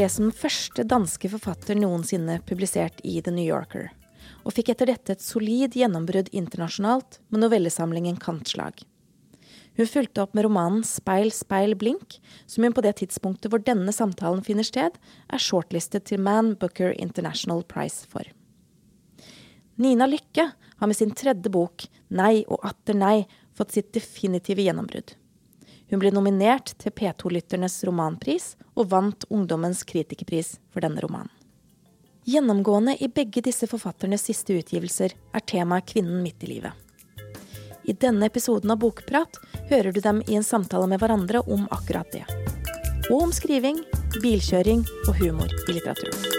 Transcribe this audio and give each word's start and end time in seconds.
ble 0.00 0.08
som 0.08 0.30
den 0.30 0.36
første 0.36 0.84
danske 0.88 1.28
forfatter 1.28 1.76
noensinne 1.76 2.38
publisert 2.48 3.02
i 3.04 3.18
The 3.20 3.34
New 3.34 3.44
Yorker, 3.44 3.90
og 4.48 4.54
fikk 4.56 4.70
etter 4.72 4.88
dette 4.88 5.12
et 5.12 5.20
solid 5.20 5.76
gjennombrudd 5.76 6.30
internasjonalt 6.32 7.18
med 7.28 7.42
novellesamlingen 7.42 8.16
Kantslag. 8.22 8.80
Hun 9.76 9.90
fulgte 9.90 10.24
opp 10.24 10.32
med 10.32 10.46
romanen 10.46 10.86
Speil, 10.88 11.28
speil, 11.36 11.76
blink, 11.76 12.16
som 12.48 12.64
hun 12.64 12.72
på 12.76 12.84
det 12.86 12.94
tidspunktet 13.02 13.52
hvor 13.52 13.60
denne 13.60 13.92
samtalen 13.92 14.40
finner 14.46 14.64
sted, 14.64 14.96
er 15.28 15.44
shortlistet 15.44 16.08
til 16.08 16.24
Man 16.24 16.54
Booker 16.56 16.96
International 16.96 17.60
Prize 17.68 18.08
for. 18.08 18.24
Nina 19.76 20.08
Lykke 20.08 20.48
har 20.80 20.88
med 20.88 20.96
sin 20.96 21.12
tredje 21.12 21.52
bok, 21.52 21.84
Nei 22.08 22.46
og 22.48 22.64
atter 22.64 22.96
nei, 22.96 23.16
fått 23.52 23.76
sitt 23.76 23.92
definitive 23.92 24.64
gjennombrudd. 24.64 25.12
Hun 25.90 25.98
ble 25.98 26.12
nominert 26.14 26.70
til 26.78 26.94
P2-lytternes 26.94 27.80
romanpris 27.86 28.52
og 28.78 28.92
vant 28.92 29.26
Ungdommens 29.28 29.82
kritikerpris 29.82 30.54
for 30.70 30.84
denne 30.84 31.02
romanen. 31.02 31.32
Gjennomgående 32.30 32.94
i 33.02 33.08
begge 33.10 33.42
disse 33.42 33.66
forfatternes 33.66 34.22
siste 34.28 34.54
utgivelser 34.54 35.16
er 35.34 35.42
temaet 35.50 35.88
kvinnen 35.90 36.20
midt 36.22 36.44
i 36.46 36.50
livet. 36.52 36.76
I 37.82 37.96
denne 37.96 38.28
episoden 38.28 38.70
av 38.70 38.78
Bokprat 38.78 39.40
hører 39.70 39.90
du 39.90 39.98
dem 40.04 40.20
i 40.28 40.36
en 40.38 40.46
samtale 40.46 40.86
med 40.86 41.00
hverandre 41.02 41.40
om 41.50 41.64
akkurat 41.74 42.12
det. 42.14 42.22
Og 43.10 43.24
om 43.24 43.32
skriving, 43.34 43.80
bilkjøring 44.22 44.84
og 45.08 45.16
humor 45.18 45.50
i 45.66 45.74
litteraturen. 45.74 46.38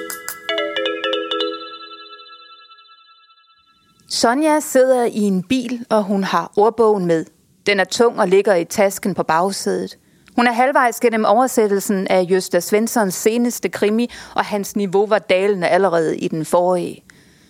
Sonja 4.08 4.62
sidder 4.62 5.10
i 5.10 5.26
en 5.28 5.42
bil, 5.44 5.82
og 5.90 6.04
hun 6.08 6.24
har 6.30 6.52
ordbogen 6.56 7.08
med. 7.10 7.28
Den 7.66 7.80
er 7.80 7.84
tung 7.84 8.20
og 8.20 8.28
ligger 8.28 8.56
i 8.56 8.66
tasken 8.66 9.14
på 9.14 9.24
bagsædet. 9.24 9.98
Hun 10.36 10.48
er 10.48 10.52
halvvejs 10.52 11.00
gennem 11.00 11.26
oversættelsen 11.26 12.08
af 12.08 12.28
Jøsta 12.32 12.60
Svenssons 12.60 13.14
seneste 13.14 13.70
krimi, 13.70 14.10
og 14.36 14.46
hans 14.46 14.76
niveau 14.76 15.06
var 15.06 15.20
dalende 15.20 15.68
allerede 15.68 16.18
i 16.18 16.28
den 16.28 16.46
forrige. 16.46 17.04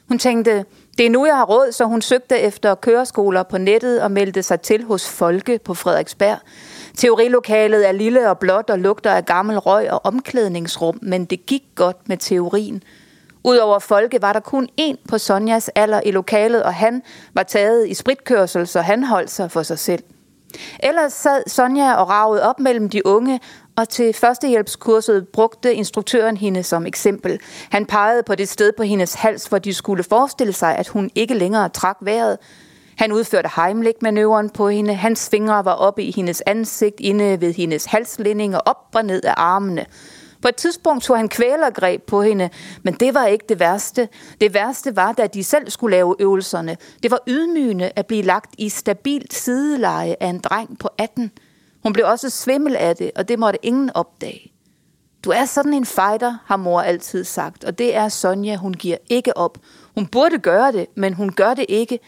Hun 0.07 0.19
tænkte, 0.19 0.65
det 0.97 1.05
er 1.05 1.09
nu, 1.09 1.25
jeg 1.25 1.35
har 1.35 1.45
råd, 1.45 1.71
så 1.71 1.85
hun 1.85 2.01
søgte 2.01 2.39
efter 2.39 2.75
køreskoler 2.75 3.43
på 3.43 3.57
nettet 3.57 4.01
og 4.01 4.11
meldte 4.11 4.43
sig 4.43 4.61
til 4.61 4.83
hos 4.83 5.09
Folke 5.09 5.59
på 5.65 5.73
Frederiksberg. 5.73 6.37
Teorilokalet 6.97 7.87
er 7.87 7.91
lille 7.91 8.29
og 8.29 8.39
blåt 8.39 8.69
og 8.69 8.79
lugter 8.79 9.11
af 9.11 9.25
gammel 9.25 9.59
røg 9.59 9.91
og 9.91 10.05
omklædningsrum, 10.05 10.99
men 11.01 11.25
det 11.25 11.45
gik 11.45 11.63
godt 11.75 12.09
med 12.09 12.17
teorien. 12.17 12.83
Udover 13.43 13.79
Folke 13.79 14.21
var 14.21 14.33
der 14.33 14.39
kun 14.39 14.69
én 14.81 14.95
på 15.09 15.17
Sonjas 15.17 15.69
alder 15.69 16.01
i 16.05 16.11
lokalet, 16.11 16.63
og 16.63 16.73
han 16.73 17.01
var 17.33 17.43
taget 17.43 17.87
i 17.87 17.93
spritkørsel, 17.93 18.67
så 18.67 18.81
han 18.81 19.03
holdt 19.03 19.31
sig 19.31 19.51
for 19.51 19.63
sig 19.63 19.79
selv. 19.79 20.03
Ellers 20.83 21.13
sad 21.13 21.43
Sonja 21.47 21.93
og 21.93 22.09
ragede 22.09 22.43
op 22.43 22.59
mellem 22.59 22.89
de 22.89 23.05
unge, 23.05 23.39
og 23.77 23.89
til 23.89 24.13
førstehjælpskurset 24.13 25.27
brugte 25.27 25.73
instruktøren 25.73 26.37
hende 26.37 26.63
som 26.63 26.85
eksempel. 26.85 27.39
Han 27.69 27.85
pegede 27.85 28.23
på 28.23 28.35
det 28.35 28.49
sted 28.49 28.71
på 28.77 28.83
hendes 28.83 29.13
hals, 29.13 29.45
hvor 29.45 29.59
de 29.59 29.73
skulle 29.73 30.03
forestille 30.03 30.53
sig, 30.53 30.75
at 30.75 30.87
hun 30.87 31.09
ikke 31.15 31.33
længere 31.33 31.69
trak 31.69 31.97
vejret. 32.01 32.37
Han 32.97 33.11
udførte 33.11 33.49
Heimlich-manøvren 33.49 34.49
på 34.49 34.69
hende. 34.69 34.93
Hans 34.93 35.29
fingre 35.29 35.65
var 35.65 35.73
oppe 35.73 36.03
i 36.03 36.11
hendes 36.11 36.43
ansigt, 36.45 36.99
inde 36.99 37.41
ved 37.41 37.53
hendes 37.53 37.85
halslænding 37.85 38.55
og 38.55 38.61
op 38.65 38.77
og 38.95 39.05
ned 39.05 39.23
af 39.23 39.33
armene. 39.37 39.85
På 40.41 40.47
et 40.47 40.55
tidspunkt 40.55 41.03
tog 41.03 41.17
han 41.17 41.29
kvælergreb 41.29 42.03
på 42.03 42.21
hende, 42.21 42.49
men 42.83 42.93
det 42.93 43.13
var 43.13 43.25
ikke 43.25 43.45
det 43.49 43.59
værste. 43.59 44.09
Det 44.41 44.53
værste 44.53 44.95
var, 44.95 45.11
da 45.11 45.27
de 45.27 45.43
selv 45.43 45.69
skulle 45.69 45.95
lave 45.95 46.15
øvelserne. 46.19 46.77
Det 47.03 47.11
var 47.11 47.19
ydmygende 47.27 47.91
at 47.95 48.05
blive 48.05 48.21
lagt 48.21 48.55
i 48.57 48.69
stabilt 48.69 49.33
sideleje 49.33 50.15
af 50.19 50.27
en 50.27 50.39
dreng 50.39 50.79
på 50.79 50.89
18. 50.97 51.31
Hun 51.83 51.93
blev 51.93 52.05
også 52.07 52.29
svimmel 52.29 52.75
af 52.75 52.95
det, 52.95 53.11
og 53.15 53.27
det 53.27 53.39
måtte 53.39 53.65
ingen 53.65 53.91
opdage. 53.93 54.51
Du 55.23 55.29
er 55.29 55.45
sådan 55.45 55.73
en 55.73 55.85
fighter, 55.85 56.37
har 56.45 56.57
mor 56.57 56.81
altid 56.81 57.23
sagt, 57.23 57.63
og 57.63 57.77
det 57.77 57.95
er 57.95 58.09
Sonja, 58.09 58.55
hun 58.55 58.73
giver 58.73 58.97
ikke 59.09 59.37
op. 59.37 59.57
Hun 59.95 60.07
burde 60.07 60.37
gøre 60.37 60.71
det, 60.71 60.85
men 60.95 61.13
hun 61.13 61.31
gør 61.31 61.53
det 61.53 61.65
ikke. 61.69 61.99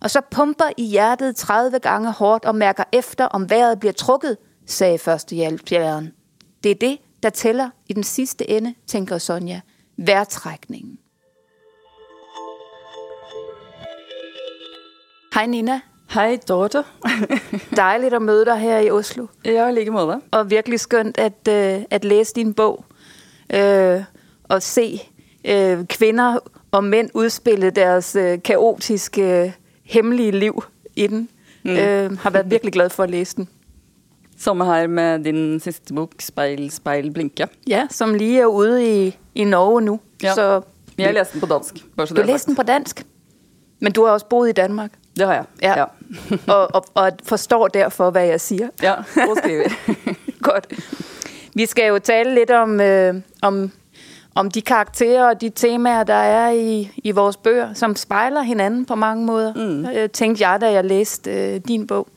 Og 0.00 0.10
så 0.10 0.20
pumper 0.30 0.64
i 0.76 0.84
hjertet 0.84 1.36
30 1.36 1.78
gange 1.78 2.12
hårdt 2.12 2.44
og 2.44 2.54
mærker 2.54 2.84
efter, 2.92 3.24
om 3.24 3.50
vejret 3.50 3.80
bliver 3.80 3.92
trukket, 3.92 4.36
sagde 4.66 4.98
førstehjælpsjæren. 4.98 6.12
Det 6.64 6.70
er 6.70 6.74
det, 6.74 6.98
der 7.26 7.30
tæller 7.30 7.70
i 7.88 7.92
den 7.92 8.04
sidste 8.04 8.50
ende, 8.50 8.74
tænker 8.86 9.18
Sonja. 9.18 9.60
Vejrtrækningen. 9.96 10.98
Hej 15.34 15.46
Nina. 15.46 15.80
Hej 16.10 16.38
Dorte. 16.48 16.84
Dejligt 17.76 18.14
at 18.14 18.22
møde 18.22 18.44
dig 18.44 18.58
her 18.58 18.78
i 18.78 18.90
Oslo. 18.90 19.26
Ja, 19.44 19.70
lige 19.70 19.90
måde. 19.90 20.20
Og 20.30 20.50
virkelig 20.50 20.80
skønt 20.80 21.18
at, 21.18 21.48
øh, 21.48 21.84
at 21.90 22.04
læse 22.04 22.34
din 22.34 22.54
bog. 22.54 22.84
Øh, 23.54 24.02
og 24.44 24.62
se 24.62 25.00
øh, 25.44 25.84
kvinder 25.84 26.38
og 26.70 26.84
mænd 26.84 27.10
udspille 27.14 27.70
deres 27.70 28.16
øh, 28.16 28.42
kaotiske, 28.42 29.44
øh, 29.44 29.52
hemmelige 29.84 30.30
liv 30.30 30.64
i 30.96 31.06
den. 31.06 31.28
Mm. 31.62 31.70
Øh, 31.70 32.18
har 32.18 32.30
været 32.30 32.50
virkelig 32.50 32.72
glad 32.72 32.90
for 32.90 33.02
at 33.02 33.10
læse 33.10 33.36
den. 33.36 33.48
Som 34.38 34.60
her 34.60 34.86
med 34.86 35.24
din 35.24 35.60
sidste 35.60 35.94
bog, 35.94 36.10
Spejl, 36.18 36.70
Spejl, 36.70 37.10
Blinke. 37.10 37.46
Ja, 37.68 37.86
som 37.90 38.14
lige 38.14 38.40
er 38.40 38.46
ude 38.46 39.06
i, 39.06 39.16
i 39.34 39.44
Norge 39.44 39.82
nu. 39.82 40.00
Ja. 40.22 40.34
Så, 40.34 40.60
jeg 40.98 41.14
læste 41.14 41.32
den 41.32 41.40
på 41.40 41.46
dansk. 41.46 41.74
Bare 41.96 42.06
så 42.06 42.14
du 42.14 42.22
læste 42.22 42.46
den 42.46 42.56
på 42.56 42.62
dansk? 42.62 43.06
Men 43.80 43.92
du 43.92 44.04
har 44.04 44.12
også 44.12 44.26
boet 44.26 44.48
i 44.48 44.52
Danmark? 44.52 44.90
Det 45.16 45.26
har 45.26 45.34
jeg. 45.34 45.44
Ja. 45.62 45.78
ja. 45.78 45.84
og, 46.54 46.74
og, 46.74 46.84
og 46.94 47.12
forstår 47.24 47.68
derfor, 47.68 48.10
hvad 48.10 48.26
jeg 48.26 48.40
siger. 48.40 48.68
Ja, 48.82 48.94
det. 49.44 49.72
Godt. 50.42 50.66
Vi 51.54 51.66
skal 51.66 51.88
jo 51.88 51.98
tale 51.98 52.34
lidt 52.34 52.50
om, 52.50 52.80
øh, 52.80 53.14
om, 53.42 53.70
om 54.34 54.50
de 54.50 54.62
karakterer 54.62 55.28
og 55.28 55.40
de 55.40 55.50
temaer, 55.50 56.04
der 56.04 56.14
er 56.14 56.50
i, 56.50 56.90
i 56.96 57.10
vores 57.10 57.36
bøger, 57.36 57.74
som 57.74 57.96
spejler 57.96 58.42
hinanden 58.42 58.86
på 58.86 58.94
mange 58.94 59.26
måder. 59.26 59.54
Mm. 59.54 59.86
Øh, 59.86 60.10
tænkte 60.10 60.48
jeg, 60.48 60.60
da 60.60 60.72
jeg 60.72 60.84
læste 60.84 61.30
øh, 61.30 61.60
din 61.68 61.86
bog. 61.86 62.08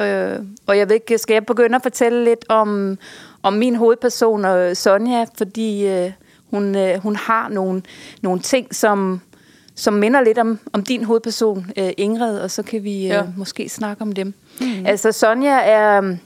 Øh, 0.00 0.38
og 0.66 0.78
jeg 0.78 0.88
ved 0.88 0.94
ikke, 0.94 1.18
skal 1.18 1.34
jeg 1.34 1.46
begynde 1.46 1.76
at 1.76 1.82
fortælle 1.82 2.24
lidt 2.24 2.44
om, 2.48 2.98
om 3.42 3.52
min 3.52 3.76
hovedperson, 3.76 4.44
øh, 4.44 4.76
Sonja, 4.76 5.24
fordi 5.38 5.86
øh, 5.86 6.12
hun, 6.50 6.76
øh, 6.76 6.98
hun 6.98 7.16
har 7.16 7.48
nogle, 7.48 7.82
nogle 8.22 8.40
ting, 8.40 8.74
som 8.74 9.20
som 9.80 9.94
minder 9.94 10.20
lidt 10.20 10.38
om, 10.38 10.58
om 10.72 10.84
din 10.84 11.04
hovedperson, 11.04 11.66
øh, 11.76 11.90
Ingrid, 11.96 12.38
og 12.38 12.50
så 12.50 12.62
kan 12.62 12.84
vi 12.84 13.02
øh, 13.02 13.08
ja. 13.08 13.22
måske 13.36 13.68
snakke 13.68 14.02
om 14.02 14.12
dem. 14.12 14.34
Mm. 14.60 14.86
Altså 14.86 15.12
Sonja 15.12 15.60
er 15.60 15.98
um, 15.98 16.18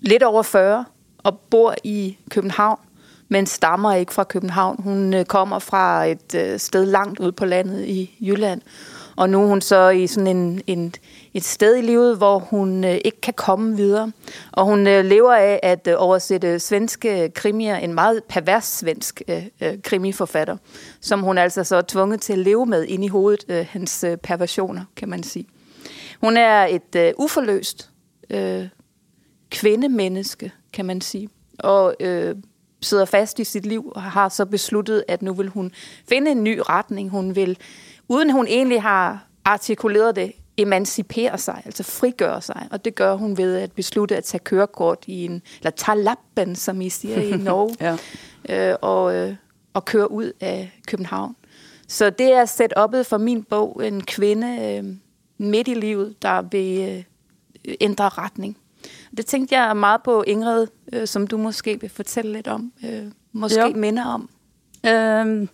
lidt 0.00 0.22
over 0.22 0.42
40 0.42 0.84
og 1.18 1.38
bor 1.50 1.74
i 1.84 2.18
København, 2.30 2.78
men 3.28 3.46
stammer 3.46 3.94
ikke 3.94 4.14
fra 4.14 4.24
København. 4.24 4.76
Hun 4.82 5.14
øh, 5.14 5.24
kommer 5.24 5.58
fra 5.58 6.04
et 6.04 6.34
øh, 6.34 6.58
sted 6.58 6.86
langt 6.86 7.20
ude 7.20 7.32
på 7.32 7.44
landet 7.44 7.84
i 7.84 8.16
Jylland, 8.20 8.60
og 9.16 9.30
nu 9.30 9.42
er 9.42 9.46
hun 9.46 9.60
så 9.60 9.88
i 9.88 10.06
sådan 10.06 10.36
en, 10.36 10.62
en, 10.66 10.94
et 11.34 11.44
sted 11.44 11.76
i 11.76 11.80
livet, 11.80 12.16
hvor 12.16 12.38
hun 12.38 12.84
øh, 12.84 12.98
ikke 13.04 13.20
kan 13.20 13.34
komme 13.34 13.76
videre. 13.76 14.12
Og 14.52 14.64
hun 14.64 14.86
øh, 14.86 15.04
lever 15.04 15.34
af 15.34 15.60
at 15.62 15.88
øh, 15.90 15.94
oversætte 15.98 16.58
svenske 16.58 17.30
krimier, 17.34 17.76
en 17.76 17.94
meget 17.94 18.24
pervers 18.24 18.64
svensk 18.64 19.22
øh, 19.28 19.46
øh 19.60 19.82
krimiforfatter, 19.82 20.56
som 21.00 21.20
hun 21.20 21.38
altså 21.38 21.64
så 21.64 21.76
er 21.76 21.82
tvunget 21.88 22.20
til 22.20 22.32
at 22.32 22.38
leve 22.38 22.66
med 22.66 22.84
ind 22.84 23.04
i 23.04 23.08
hovedet, 23.08 23.44
øh, 23.48 23.66
hans 23.70 24.04
øh, 24.04 24.16
perversioner, 24.16 24.84
kan 24.96 25.08
man 25.08 25.22
sige. 25.22 25.46
Hun 26.20 26.36
er 26.36 26.66
et 26.66 26.94
øh, 26.96 27.12
uforløst 27.16 27.90
øh, 28.30 28.68
kvindemenneske, 29.50 30.52
kan 30.72 30.84
man 30.84 31.00
sige, 31.00 31.28
og 31.58 31.96
øh, 32.00 32.34
sidder 32.82 33.04
fast 33.04 33.38
i 33.38 33.44
sit 33.44 33.66
liv 33.66 33.92
og 33.94 34.02
har 34.02 34.28
så 34.28 34.46
besluttet, 34.46 35.04
at 35.08 35.22
nu 35.22 35.32
vil 35.32 35.48
hun 35.48 35.72
finde 36.08 36.30
en 36.30 36.44
ny 36.44 36.60
retning. 36.68 37.10
Hun 37.10 37.36
vil, 37.36 37.58
uden 38.08 38.30
hun 38.30 38.46
egentlig 38.46 38.82
har 38.82 39.26
artikuleret 39.44 40.16
det, 40.16 40.32
emancipere 40.56 41.38
sig, 41.38 41.62
altså 41.64 41.82
frigøre 41.82 42.42
sig. 42.42 42.68
Og 42.70 42.84
det 42.84 42.94
gør 42.94 43.14
hun 43.14 43.36
ved 43.36 43.56
at 43.56 43.72
beslutte 43.72 44.16
at 44.16 44.24
tage 44.24 44.38
kørekort 44.44 45.04
i 45.06 45.24
en, 45.24 45.42
eller 45.58 45.70
tage 45.70 46.02
lappen, 46.02 46.56
som 46.56 46.80
I 46.80 46.88
siger 46.88 47.20
i 47.20 47.36
Norge, 47.48 47.76
ja. 48.48 48.70
øh, 48.70 48.76
og, 48.82 49.14
øh, 49.14 49.36
og 49.74 49.84
køre 49.84 50.10
ud 50.10 50.32
af 50.40 50.80
København. 50.86 51.36
Så 51.88 52.10
det 52.10 52.32
er 52.32 52.44
setup'et 52.44 53.02
for 53.02 53.18
min 53.18 53.42
bog, 53.42 53.86
en 53.86 54.04
kvinde 54.04 54.78
øh, 54.78 54.84
midt 55.38 55.68
i 55.68 55.74
livet, 55.74 56.22
der 56.22 56.42
vil 56.42 57.04
øh, 57.64 57.74
ændre 57.80 58.08
retning. 58.08 58.56
Det 59.16 59.26
tænkte 59.26 59.58
jeg 59.58 59.76
meget 59.76 60.02
på, 60.02 60.22
Ingrid, 60.22 60.66
øh, 60.92 61.06
som 61.06 61.26
du 61.26 61.36
måske 61.36 61.80
vil 61.80 61.90
fortælle 61.90 62.32
lidt 62.32 62.48
om, 62.48 62.72
øh, 62.84 63.04
måske 63.32 63.60
ja. 63.60 63.68
minder 63.68 64.04
om. 64.04 64.28
Um 64.88 65.48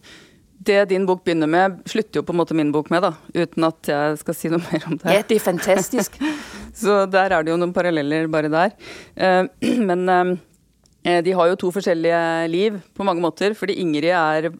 det 0.61 0.79
din 0.91 1.07
bok 1.09 1.23
begynner 1.25 1.49
med, 1.51 1.81
slutter 1.89 2.21
jo 2.21 2.27
på 2.27 2.35
en 2.35 2.41
måte 2.43 2.57
min 2.57 2.73
bok 2.75 2.91
med, 2.93 3.05
da, 3.07 3.15
uten 3.33 3.67
at 3.69 3.91
jeg 3.91 4.21
skal 4.21 4.37
si 4.37 4.51
noe 4.53 4.61
mer 4.67 4.87
om 4.91 4.99
det. 5.01 5.17
Det 5.31 5.39
er 5.39 5.45
fantastisk. 5.45 6.19
så 6.83 7.05
der 7.11 7.33
er 7.33 7.47
det 7.47 7.55
jo 7.55 7.59
noen 7.61 7.75
paralleller 7.77 8.29
bare 8.33 8.53
der. 8.53 8.75
Uh, 9.17 9.49
men 9.89 10.05
uh, 10.11 11.21
de 11.25 11.37
har 11.37 11.49
jo 11.49 11.61
to 11.63 11.73
forskjellige 11.73 12.25
liv 12.53 12.77
på 12.97 13.07
mange 13.09 13.25
måter, 13.25 13.57
fordi 13.57 13.79
Ingrid 13.81 14.13
er, 14.13 14.51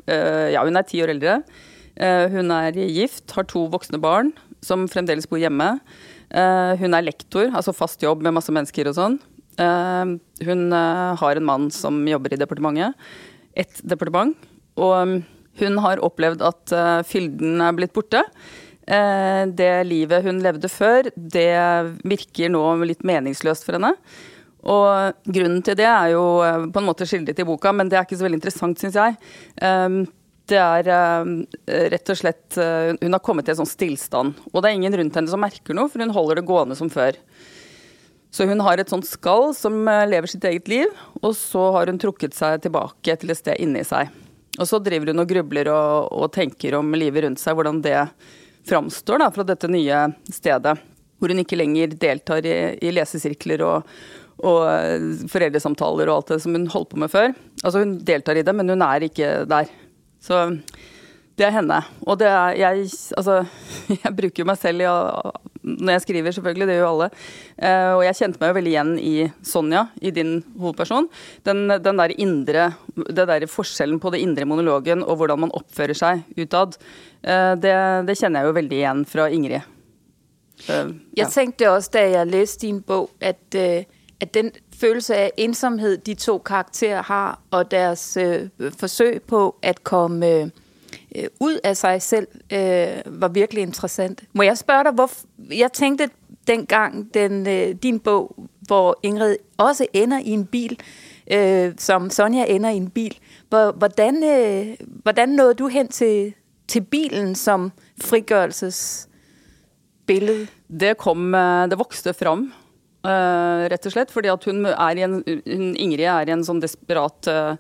ja, 0.55 0.65
hun 0.65 0.81
er 0.81 0.87
ti 0.89 1.03
år 1.05 1.13
eldre. 1.13 1.43
hun 2.33 2.51
er 2.57 2.73
gift, 2.89 3.27
har 3.37 3.45
to 3.45 3.67
voksne 3.69 4.01
barn 4.01 4.31
som 4.65 4.87
fremdeles 4.89 5.29
bor 5.29 5.37
hjemme. 5.37 5.67
hun 6.81 6.97
er 6.97 7.05
lektor, 7.05 7.51
altså 7.53 7.77
fast 7.77 8.01
jobb 8.01 8.23
med 8.25 8.33
masse 8.33 8.53
mennesker 8.57 8.89
og 8.89 8.97
sånn. 8.97 9.19
Eh, 9.61 10.15
hun 10.47 10.73
eh, 10.73 11.11
har 11.21 11.37
en 11.37 11.47
mann 11.47 11.69
som 11.75 12.01
jobber 12.09 12.35
i 12.35 12.41
departementet. 12.41 12.97
Et 13.59 13.83
departement. 13.83 14.35
Og 14.81 15.23
hun 15.59 15.79
har 15.83 16.03
opplevd 16.07 16.43
at 16.47 16.75
eh, 16.77 16.99
fylden 17.09 17.63
er 17.65 17.75
blitt 17.77 17.97
borte. 17.97 18.23
Eh, 18.91 19.47
det 19.47 19.73
livet 19.87 20.25
hun 20.27 20.41
levde 20.43 20.69
før, 20.71 21.11
det 21.15 21.55
virker 22.03 22.51
nå 22.51 22.63
litt 22.89 23.05
meningsløst 23.07 23.67
for 23.67 23.79
henne. 23.79 23.93
Og 24.61 25.29
grunnen 25.31 25.63
til 25.65 25.77
det 25.79 25.87
er 25.89 26.15
jo 26.15 26.25
eh, 26.45 26.65
på 26.67 26.81
en 26.81 26.89
måte 26.89 27.07
skildret 27.09 27.39
i 27.39 27.47
boka, 27.47 27.73
men 27.77 27.91
det 27.91 27.99
er 27.99 28.09
ikke 28.09 28.19
så 28.19 28.27
veldig 28.27 28.41
interessant, 28.41 28.81
syns 28.83 28.99
jeg. 28.99 29.21
Eh, 29.63 30.01
det 30.51 30.59
er 30.59 30.89
rett 31.93 32.11
og 32.11 32.17
slett 32.19 32.57
Hun 32.59 33.15
har 33.15 33.21
kommet 33.23 33.47
til 33.47 33.53
en 33.53 33.61
sånn 33.61 33.69
stillstand. 33.71 34.41
Og 34.51 34.57
det 34.59 34.73
er 34.73 34.79
ingen 34.81 34.97
rundt 34.99 35.15
henne 35.15 35.31
som 35.31 35.39
merker 35.39 35.77
noe, 35.79 35.87
for 35.87 36.03
hun 36.03 36.11
holder 36.11 36.41
det 36.41 36.45
gående 36.49 36.75
som 36.75 36.91
før. 36.91 37.15
Så 38.35 38.49
hun 38.51 38.65
har 38.67 38.83
et 38.83 38.91
sånt 38.91 39.07
skall 39.07 39.53
som 39.55 39.79
lever 39.87 40.27
sitt 40.33 40.49
eget 40.51 40.67
liv, 40.67 40.91
og 41.23 41.37
så 41.39 41.69
har 41.77 41.87
hun 41.87 42.03
trukket 42.03 42.35
seg 42.35 42.65
tilbake 42.67 43.15
til 43.23 43.31
et 43.31 43.39
sted 43.39 43.63
inni 43.63 43.87
seg. 43.87 44.11
Og 44.61 44.69
så 44.69 44.81
driver 44.85 45.13
hun 45.13 45.23
og 45.23 45.29
grubler 45.31 45.71
og, 45.73 46.11
og 46.13 46.33
tenker 46.35 46.77
om 46.79 46.93
livet 46.97 47.25
rundt 47.25 47.41
seg, 47.41 47.57
hvordan 47.57 47.81
det 47.85 47.97
framstår 48.69 49.23
da, 49.23 49.31
fra 49.33 49.47
dette 49.49 49.71
nye 49.73 50.03
stedet. 50.29 50.77
Hvor 51.21 51.33
hun 51.33 51.43
ikke 51.43 51.59
lenger 51.59 51.97
deltar 52.01 52.47
i, 52.49 52.57
i 52.85 52.93
lesesirkler 52.93 53.65
og, 53.65 53.89
og 54.45 54.61
eh, 54.69 55.25
foreldresamtaler 55.33 56.09
og 56.09 56.21
alt 56.21 56.35
det 56.35 56.41
som 56.45 56.57
hun 56.57 56.69
holdt 56.73 56.93
på 56.93 57.01
med 57.01 57.13
før. 57.13 57.33
Altså 57.63 57.85
Hun 57.85 57.99
deltar 58.05 58.41
i 58.41 58.45
det, 58.45 58.55
men 58.57 58.73
hun 58.73 58.85
er 58.85 59.09
ikke 59.09 59.33
der. 59.49 59.73
Så 60.21 60.47
det 61.41 61.49
er 61.49 61.57
henne. 61.57 61.81
Og 62.05 62.21
det 62.21 62.29
er 62.29 62.61
jeg 62.61 62.89
Altså, 63.17 63.41
jeg 64.05 64.17
bruker 64.17 64.45
jo 64.45 64.49
meg 64.49 64.61
selv 64.61 64.85
i, 64.85 64.89
når 65.63 65.93
jeg 65.93 66.05
skriver, 66.07 66.33
selvfølgelig, 66.33 66.69
det 66.69 66.77
gjør 66.77 66.85
jo 66.85 66.93
alle. 66.95 67.09
Uh, 67.61 67.93
og 67.99 68.05
jeg 68.07 68.19
kjente 68.21 68.41
meg 68.41 68.51
jo 68.51 68.57
veldig 68.57 68.73
igjen 68.73 68.93
i 69.03 69.15
Sonja, 69.47 69.85
i 70.01 70.13
din 70.15 70.33
hovedperson. 70.61 71.09
Den, 71.47 71.67
den 71.85 72.01
der 72.01 72.15
indre 72.17 72.71
Det 72.97 73.27
der 73.29 73.47
forskjellen 73.51 74.01
på 74.01 74.11
det 74.13 74.23
indre 74.25 74.45
monologen 74.49 75.05
og 75.05 75.21
hvordan 75.21 75.45
man 75.45 75.53
oppfører 75.57 75.97
seg 75.97 76.25
utad, 76.39 76.79
uh, 77.27 77.55
det, 77.61 77.77
det, 78.09 78.17
kjenner 78.19 78.41
jeg 78.41 78.51
jo 78.51 78.57
veldig 78.57 78.81
igjen 78.81 79.05
fra 79.09 79.29
Ingrid. 79.29 79.69
Uh, 80.67 80.73
ja. 80.73 81.25
Jeg 81.25 81.33
tenkte 81.35 81.71
også 81.71 81.97
da 81.97 82.07
jeg 82.17 82.33
leste 82.33 82.67
din 82.67 82.83
bok, 82.83 83.13
at 83.21 83.61
at 84.21 84.35
den 84.35 84.51
følelse 84.77 85.17
af 85.17 85.31
ensomhed, 85.37 85.99
de 86.05 86.15
to 86.15 86.39
karakterer 86.39 87.03
har, 87.03 87.41
og 87.51 87.71
deres 87.71 88.19
uh, 88.21 88.69
forsøg 88.79 89.23
på 89.23 89.57
at 89.63 89.85
komme 89.85 90.51
øh, 91.17 91.25
ud 91.41 91.59
af 91.65 91.77
sig 91.77 92.03
selv, 92.03 92.29
øh, 92.53 92.89
var 93.07 93.29
virkelig 93.29 93.63
interessant. 93.63 94.23
Må 94.33 94.43
jeg 94.43 94.59
spørge 94.59 94.85
dig, 94.85 94.93
hvor 94.93 95.11
jeg 95.51 95.73
tænkte 95.73 96.09
dengang 96.47 97.15
den, 97.15 97.47
øh, 97.47 97.75
din 97.83 98.01
bog, 98.01 98.49
hvor 98.61 98.99
Ingrid 99.03 99.37
også 99.59 99.87
ender 99.93 100.19
i 100.19 100.31
en 100.31 100.47
bil, 100.47 100.81
øh, 101.33 101.73
som 101.79 102.11
Sonja 102.11 102.45
ender 102.49 102.71
i 102.71 102.77
en 102.77 102.91
bil. 102.91 103.19
Hvordan, 103.49 104.25
øh, 104.25 104.67
hvordan 105.03 105.29
nåede 105.29 105.55
du 105.55 105.69
hen 105.69 105.89
til, 105.89 106.35
til 106.69 106.81
bilen 106.81 107.35
som 107.35 107.73
frigørelsesbillede? 108.01 110.47
Det 110.81 110.97
kom, 110.97 111.35
øh, 111.35 111.71
det 111.71 111.79
voksede 111.79 112.15
frem, 112.15 112.53
Uh, 113.01 113.65
rett 113.73 113.87
og 113.89 113.95
slett. 113.95 114.11
Fordi 114.13 114.29
at 114.29 114.45
hun 114.45 114.67
er 114.69 114.91
i 114.93 115.05
en, 115.07 115.15
hun, 115.25 115.71
Ingrid 115.73 116.05
er 116.05 116.29
i 116.29 116.35
en 116.35 116.45
sånn 116.45 116.61
desperat 116.61 117.25
uh, 117.33 117.57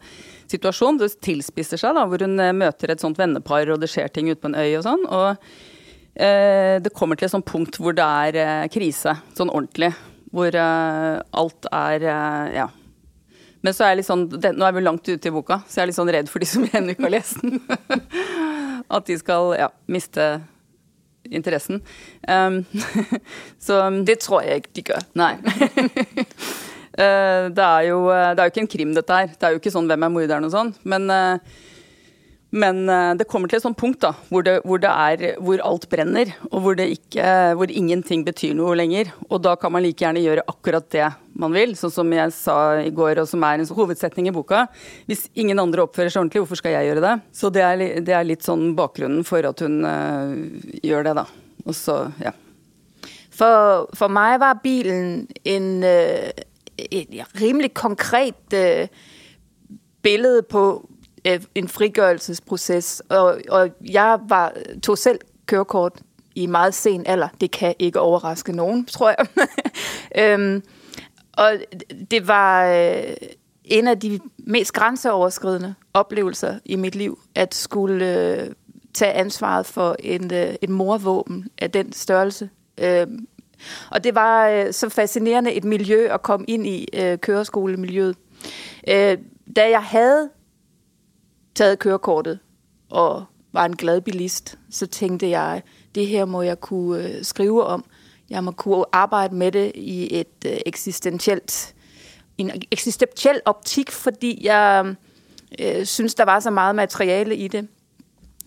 situasjon. 0.50 1.00
Det 1.00 1.12
tilspisser 1.24 1.80
seg, 1.80 1.96
da, 1.96 2.06
hvor 2.10 2.22
hun 2.24 2.38
uh, 2.42 2.52
møter 2.56 2.92
et 2.92 3.02
sånt 3.02 3.20
vennepar, 3.20 3.70
og 3.72 3.82
det 3.82 3.90
skjer 3.92 4.10
ting 4.12 4.30
ute 4.30 4.40
på 4.42 4.50
en 4.52 4.58
øy 4.58 4.80
og 4.80 4.86
sånn. 4.88 5.06
Og 5.08 5.52
det 6.20 6.90
kommer 6.92 7.16
til 7.16 7.28
et 7.28 7.32
sånt 7.32 7.46
punkt 7.48 7.76
hvor 7.80 7.94
det 7.96 8.04
er 8.04 8.66
krise, 8.68 9.14
sånn 9.38 9.48
ordentlig. 9.48 9.92
Hvor 10.34 10.52
alt 10.58 11.68
er 11.70 12.04
Ja. 12.52 12.66
Men 13.62 13.76
så 13.76 13.84
er 13.84 13.92
jeg 13.92 14.00
litt 14.00 14.08
sånn 14.08 14.26
det, 14.32 14.50
Nå 14.58 14.66
er 14.66 14.74
vi 14.74 14.82
langt 14.82 15.08
ute 15.08 15.30
i 15.30 15.32
boka, 15.32 15.60
så 15.68 15.80
jeg 15.80 15.84
er 15.84 15.90
litt 15.92 15.98
sånn 16.00 16.12
redd 16.12 16.30
for 16.32 16.42
de 16.42 16.48
som 16.50 16.66
ennå 16.66 16.92
ikke 16.92 17.06
har 17.06 17.14
lest 17.14 17.40
den. 17.40 17.62
at 18.96 19.06
de 19.06 19.16
skal 19.20 19.54
ja, 19.58 19.68
miste 19.86 20.26
interessen. 21.30 21.82
Um, 22.28 22.64
så 23.58 23.82
Det 24.06 24.20
tror 24.20 24.42
jeg 24.42 24.64
ikke 24.64 24.74
de 24.74 24.84
gjør. 24.90 25.06
Nei. 25.14 25.34
Eh, 27.00 27.48
det, 27.48 27.64
er 27.64 27.88
jo, 27.88 28.04
eh, 28.12 28.30
det 28.34 28.42
er 28.42 28.48
jo 28.48 28.54
ikke 28.54 28.64
en 28.66 28.74
krim, 28.76 28.94
dette 28.96 29.18
her. 29.22 29.32
Det 29.32 29.46
er 29.46 29.54
jo 29.54 29.60
ikke 29.62 29.72
sånn 29.72 29.88
'hvem 29.88 30.06
er 30.06 30.14
morderen' 30.14 30.48
og 30.48 30.52
sånn. 30.52 30.74
Men, 30.84 31.10
eh, 31.10 31.38
men 32.52 32.84
det 33.16 33.28
kommer 33.30 33.46
til 33.48 33.58
et 33.58 33.62
sånt 33.62 33.78
punkt 33.78 34.00
da, 34.00 34.10
hvor, 34.28 34.42
det, 34.42 34.64
hvor, 34.64 34.80
det 34.82 34.90
er, 34.90 35.36
hvor 35.38 35.60
alt 35.62 35.88
brenner, 35.88 36.34
og 36.50 36.62
hvor, 36.62 36.74
ikke, 36.74 37.54
hvor, 37.54 37.70
ingenting 37.70 38.24
betyr 38.26 38.56
noe 38.58 38.74
lenger. 38.74 39.12
Og 39.30 39.40
da 39.40 39.54
kan 39.54 39.70
man 39.70 39.84
like 39.84 40.02
gjerne 40.02 40.18
gjøre 40.18 40.42
akkurat 40.48 40.90
det 40.90 41.12
man 41.32 41.52
vil, 41.52 41.76
sånn 41.76 41.92
som 41.94 42.10
jeg 42.10 42.32
sa 42.32 42.82
i 42.82 42.90
går, 42.90 43.22
og 43.22 43.28
som 43.28 43.44
er 43.44 43.60
en 43.60 43.70
hovedsetning 43.70 44.26
i 44.26 44.34
boka. 44.34 44.66
Hvis 45.06 45.28
ingen 45.36 45.60
andre 45.60 45.86
oppfører 45.86 46.10
seg 46.10 46.24
ordentlig, 46.24 46.42
hvorfor 46.42 46.58
skal 46.58 46.72
jeg 46.72 46.90
gjøre 46.90 47.06
det? 47.06 47.22
Så 47.32 47.52
det 47.54 47.62
er, 47.62 48.00
det 48.02 48.18
er 48.18 48.26
litt 48.26 48.42
sånn 48.42 48.74
bakgrunnen 48.74 49.22
for 49.22 49.46
at 49.46 49.60
hun 49.60 49.84
uh, 49.86 50.34
gjør 50.82 51.04
det, 51.04 51.14
da. 51.22 51.26
Og 51.66 51.74
så, 51.74 52.10
ja. 52.18 52.34
For, 53.30 53.86
for 53.94 54.10
meg 54.10 54.40
var 54.40 54.58
bilen 54.58 55.28
en, 55.46 55.84
uh, 55.86 56.49
et 56.90 57.06
rimelig 57.40 57.74
konkret 57.74 58.34
øh, 58.54 58.88
billede 60.02 60.42
på 60.42 60.88
øh, 61.26 61.40
en 61.54 61.68
frigørelsesproces. 61.68 63.02
Og, 63.08 63.40
og 63.48 63.70
jeg 63.90 64.18
var, 64.28 64.52
tog 64.82 64.98
selv 64.98 65.18
kørekort 65.46 65.92
i 66.34 66.46
meget 66.46 66.74
sen 66.74 67.06
alder. 67.06 67.28
Det 67.40 67.50
kan 67.50 67.74
ikke 67.78 68.00
overraske 68.00 68.52
nogen, 68.52 68.86
tror 68.86 69.14
jeg. 69.18 69.26
øhm, 70.40 70.62
og 71.32 71.52
det 72.10 72.28
var 72.28 72.66
øh, 72.66 73.16
en 73.64 73.88
af 73.88 74.00
de 74.00 74.20
mest 74.38 74.72
grænseoverskridende 74.72 75.74
oplevelser 75.94 76.58
i 76.64 76.76
mit 76.76 76.94
liv, 76.94 77.18
at 77.34 77.54
skulle 77.54 78.18
øh, 78.18 78.50
tage 78.94 79.12
ansvaret 79.12 79.66
for 79.66 79.96
en, 79.98 80.34
øh, 80.34 80.54
et 80.62 80.68
morvåben 80.68 81.48
af 81.58 81.70
den 81.70 81.92
størrelse. 81.92 82.50
Øh, 82.78 83.06
og 83.90 84.04
det 84.04 84.14
var 84.14 84.48
øh, 84.48 84.72
så 84.72 84.88
fascinerende 84.88 85.52
et 85.52 85.64
miljø 85.64 86.08
at 86.14 86.22
komme 86.22 86.46
ind 86.48 86.66
i 86.66 86.88
øh, 86.92 87.18
køreskolemiljøet. 87.18 88.16
Øh, 88.88 89.18
da 89.56 89.70
jeg 89.70 89.82
havde 89.82 90.30
taget 91.54 91.78
kørekortet 91.78 92.38
og 92.90 93.24
var 93.52 93.64
en 93.64 93.76
glad 93.76 94.00
bilist, 94.00 94.58
så 94.70 94.86
tænkte 94.86 95.28
jeg, 95.28 95.62
det 95.94 96.06
her 96.06 96.24
må 96.24 96.42
jeg 96.42 96.60
kunne 96.60 97.08
øh, 97.08 97.24
skrive 97.24 97.64
om. 97.64 97.84
Jeg 98.30 98.44
må 98.44 98.50
kunne 98.50 98.84
arbejde 98.92 99.34
med 99.34 99.52
det 99.52 99.72
i 99.74 100.20
et 100.20 100.46
øh, 100.46 100.58
eksistentielt, 100.66 101.74
en 102.38 102.50
eksistentiel 102.70 103.40
optik, 103.44 103.90
fordi 103.90 104.46
jeg 104.46 104.94
øh, 105.58 105.84
synes, 105.84 106.14
der 106.14 106.24
var 106.24 106.40
så 106.40 106.50
meget 106.50 106.74
materiale 106.74 107.36
i 107.36 107.48
det. 107.48 107.68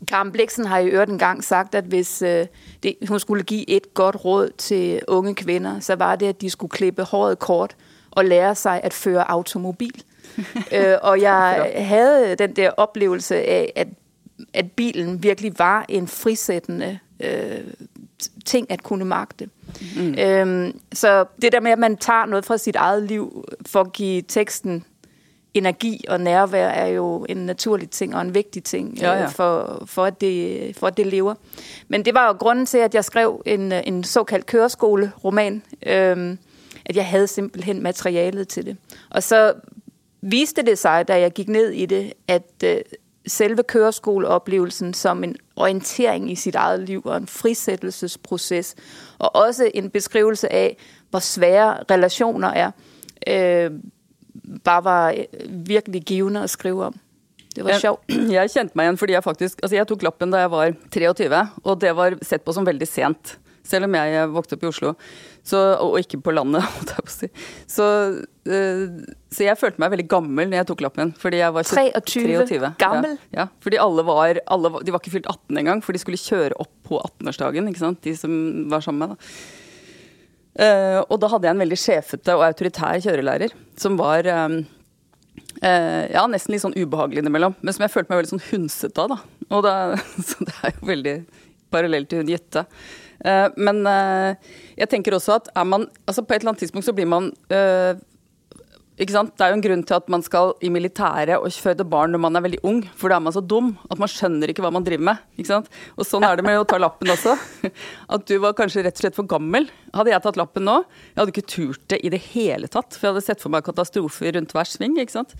Karen 0.07 0.31
Bliksen 0.31 0.65
har 0.65 0.79
i 0.79 0.87
øvrigt 0.87 1.11
engang 1.11 1.43
sagt, 1.43 1.75
at 1.75 1.83
hvis 1.83 2.21
øh, 2.21 2.45
det, 2.83 2.95
hun 3.07 3.19
skulle 3.19 3.43
give 3.43 3.69
et 3.69 3.93
godt 3.93 4.25
råd 4.25 4.49
til 4.57 5.01
unge 5.07 5.35
kvinder, 5.35 5.79
så 5.79 5.95
var 5.95 6.15
det, 6.15 6.25
at 6.25 6.41
de 6.41 6.49
skulle 6.49 6.71
klippe 6.71 7.03
håret 7.03 7.39
kort 7.39 7.75
og 8.11 8.25
lære 8.25 8.55
sig 8.55 8.81
at 8.83 8.93
føre 8.93 9.31
automobil. 9.31 10.03
øh, 10.75 10.95
og 11.01 11.21
jeg 11.21 11.71
havde 11.75 12.35
den 12.35 12.55
der 12.55 12.69
oplevelse 12.69 13.35
af, 13.35 13.73
at, 13.75 13.87
at 14.53 14.71
bilen 14.71 15.23
virkelig 15.23 15.59
var 15.59 15.85
en 15.89 16.07
frisættende 16.07 16.99
øh, 17.19 17.61
ting 18.45 18.71
at 18.71 18.83
kunne 18.83 19.05
magte. 19.05 19.49
Mm. 19.95 20.15
Øhm, 20.19 20.79
så 20.93 21.25
det 21.41 21.51
der 21.51 21.59
med, 21.59 21.71
at 21.71 21.79
man 21.79 21.97
tager 21.97 22.25
noget 22.25 22.45
fra 22.45 22.57
sit 22.57 22.75
eget 22.75 23.03
liv 23.03 23.45
for 23.65 23.81
at 23.81 23.93
give 23.93 24.21
teksten 24.21 24.85
energi 25.53 26.05
og 26.09 26.21
nærvær, 26.21 26.67
er 26.67 26.87
jo 26.87 27.25
en 27.29 27.37
naturlig 27.37 27.89
ting 27.89 28.15
og 28.15 28.21
en 28.21 28.35
vigtig 28.35 28.63
ting 28.63 28.97
ja, 28.97 29.13
ja. 29.13 29.23
Øh, 29.23 29.31
for, 29.31 29.83
for, 29.85 30.05
at 30.05 30.21
det, 30.21 30.75
for 30.77 30.87
at 30.87 30.97
det 30.97 31.07
lever. 31.07 31.35
Men 31.87 32.05
det 32.05 32.13
var 32.13 32.27
jo 32.27 32.33
grunden 32.33 32.65
til, 32.65 32.77
at 32.77 32.95
jeg 32.95 33.05
skrev 33.05 33.41
en, 33.45 33.71
en 33.71 34.03
såkaldt 34.03 34.45
køreskole-roman. 34.45 35.63
Øhm, 35.85 36.37
at 36.85 36.95
jeg 36.95 37.07
havde 37.07 37.27
simpelthen 37.27 37.83
materialet 37.83 38.47
til 38.47 38.65
det. 38.65 38.77
Og 39.09 39.23
så 39.23 39.53
viste 40.21 40.61
det 40.61 40.77
sig, 40.77 41.07
da 41.07 41.19
jeg 41.19 41.31
gik 41.31 41.49
ned 41.49 41.69
i 41.69 41.85
det, 41.85 42.13
at 42.27 42.63
øh, 42.63 42.77
selve 43.27 43.63
køreskoleoplevelsen 43.63 44.93
som 44.93 45.23
en 45.23 45.35
orientering 45.55 46.31
i 46.31 46.35
sit 46.35 46.55
eget 46.55 46.79
liv 46.79 47.01
og 47.05 47.17
en 47.17 47.27
frisættelsesproces, 47.27 48.75
og 49.19 49.35
også 49.35 49.71
en 49.73 49.89
beskrivelse 49.89 50.53
af, 50.53 50.77
hvor 51.09 51.19
svære 51.19 51.77
relationer 51.91 52.47
er, 52.47 52.71
øh, 53.27 53.71
bare 54.43 54.83
var 54.83 55.17
øh, 55.17 55.47
virkelig 55.67 56.03
givende 56.03 56.43
at 56.43 56.53
skrive 56.53 56.91
om. 56.91 56.99
Det 57.53 57.63
var 57.63 57.75
jeg, 57.75 57.81
sjovt. 57.85 58.13
Jeg 58.37 58.49
kjente 58.49 58.77
meg 58.77 58.87
igjen 58.87 58.97
fordi 58.97 59.13
jeg 59.13 59.23
faktisk 59.23 59.59
Altså, 59.61 59.75
jeg 59.77 59.85
tok 59.85 60.03
lappen 60.07 60.31
da 60.33 60.39
jeg 60.41 60.49
var 60.49 60.71
23, 60.89 61.41
og 61.61 61.81
det 61.83 61.91
var 61.93 62.15
sett 62.25 62.41
på 62.45 62.55
som 62.55 62.65
veldig 62.65 62.87
sent. 62.89 63.35
Selv 63.63 63.87
om 63.87 63.93
jeg 63.95 64.23
vokste 64.33 64.57
opp 64.57 64.63
i 64.65 64.67
Oslo, 64.67 64.89
så, 65.47 65.59
og 65.79 65.93
ikke 66.01 66.17
på 66.25 66.33
landet, 66.35 66.65
jeg. 67.21 67.29
Så, 67.71 67.85
uh, 68.49 68.83
så, 69.31 69.45
jeg 69.45 69.59
følte 69.59 69.79
meg 69.79 69.93
veldig 69.93 70.07
gammel 70.11 70.49
når 70.49 70.59
jeg 70.59 70.69
tok 70.73 70.83
lappen. 70.83 71.13
Fordi 71.21 71.39
jeg 71.39 71.55
var 71.55 71.69
23? 71.69 72.25
23 72.43 72.73
gammel? 72.81 73.15
Ja, 73.31 73.45
ja, 73.45 73.47
fordi 73.63 73.79
alle 73.79 74.03
var, 74.09 74.41
alle 74.51 74.73
De 74.83 74.91
var 74.91 74.99
ikke 74.99 75.15
fylt 75.15 75.29
18 75.31 75.61
engang, 75.63 75.83
for 75.85 75.95
de 75.95 76.03
skulle 76.03 76.19
kjøre 76.19 76.59
opp 76.59 76.73
på 76.89 76.99
18-årsdagen, 76.99 77.71
ikke 77.71 77.85
sant. 77.85 78.03
De 78.03 78.17
som 78.19 78.33
var 78.73 78.83
sammen 78.83 79.05
med, 79.05 79.15
da. 79.15 79.62
Uh, 80.53 81.01
og 81.09 81.17
da 81.17 81.31
hadde 81.31 81.47
jeg 81.47 81.55
en 81.55 81.63
veldig 81.63 81.77
sjefete 81.81 82.33
og 82.37 82.43
autoritær 82.45 82.99
kjørelærer 83.01 83.55
som 83.79 83.95
var 83.97 84.27
um, 84.29 84.59
uh, 85.63 86.03
ja, 86.13 86.27
nesten 86.29 86.53
litt 86.53 86.61
sånn 86.61 86.75
ubehagelig 86.77 87.23
innimellom, 87.23 87.55
men 87.57 87.73
som 87.73 87.81
jeg 87.81 87.93
følte 87.95 88.13
meg 88.13 88.21
veldig 88.21 88.33
sånn 88.35 88.45
hunsete 88.51 89.05
av. 89.05 89.15
da. 89.15 89.47
Og 89.49 89.65
da, 89.65 89.73
så 90.29 90.45
det 90.45 90.53
er 90.61 90.75
jo 90.75 90.91
veldig 90.91 91.15
parallelt 91.73 92.11
til 92.11 92.21
hun 92.21 92.29
Jette. 92.29 92.67
Uh, 93.23 93.47
men 93.57 93.81
jeg 94.77 94.89
tenker 94.91 95.15
også 95.17 95.37
at 95.39 95.45
er 95.55 95.65
man 95.69 95.85
altså 96.03 96.25
På 96.25 96.33
et 96.35 96.41
eller 96.41 96.51
annet 96.51 96.65
tidspunkt 96.65 96.85
så 96.85 96.93
blir 96.97 97.07
man 97.07 97.29
ikke 98.93 99.13
sant? 99.15 99.31
Det 99.33 99.41
er 99.41 99.49
jo 99.49 99.57
en 99.57 99.63
grunn 99.63 99.83
til 99.89 99.95
at 99.97 100.09
man 100.13 100.21
skal 100.21 100.51
i 100.61 100.69
militæret 100.69 101.41
og 101.41 101.49
føde 101.57 101.85
barn 101.89 102.13
når 102.13 102.21
man 102.21 102.37
er 102.37 102.43
veldig 102.45 102.59
ung, 102.69 102.83
for 102.93 103.09
da 103.09 103.17
er 103.17 103.23
man 103.25 103.33
så 103.33 103.41
dum 103.41 103.71
at 103.89 103.97
man 103.97 104.11
skjønner 104.11 104.51
ikke 104.53 104.61
hva 104.61 104.69
man 104.75 104.85
driver 104.85 105.07
med. 105.07 105.23
ikke 105.33 105.49
sant? 105.49 105.71
Og 105.97 106.05
sånn 106.05 106.25
er 106.27 106.37
det 106.37 106.45
med 106.45 106.59
å 106.61 106.67
ta 106.69 106.77
lappen 106.77 107.09
også. 107.09 107.33
At 108.13 108.27
du 108.29 108.35
var 108.43 108.53
kanskje 108.57 108.83
rett 108.85 108.99
og 108.99 109.01
slett 109.01 109.17
for 109.17 109.29
gammel. 109.29 109.65
Hadde 109.97 110.13
jeg 110.13 110.25
tatt 110.27 110.37
lappen 110.37 110.67
nå, 110.69 110.77
jeg 111.09 111.21
hadde 111.21 111.33
ikke 111.33 111.51
turt 111.55 111.83
det 111.89 112.01
i 112.05 112.13
det 112.13 112.21
hele 112.29 112.69
tatt, 112.69 112.93
for 112.93 113.09
jeg 113.09 113.15
hadde 113.15 113.25
sett 113.25 113.41
for 113.41 113.53
meg 113.53 113.65
katastrofer 113.65 114.37
rundt 114.37 114.53
hver 114.53 114.69
sving. 114.69 114.99
ikke 115.01 115.17
sant? 115.17 115.33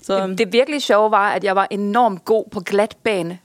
Så. 0.00 0.22
Det 0.38 0.48
virkelig 0.52 0.86
sjove 0.88 1.12
var 1.12 1.36
at 1.36 1.44
jeg 1.44 1.56
var 1.58 1.68
enormt 1.74 2.24
god 2.24 2.48
på 2.54 2.64
glattbane. 2.72 3.42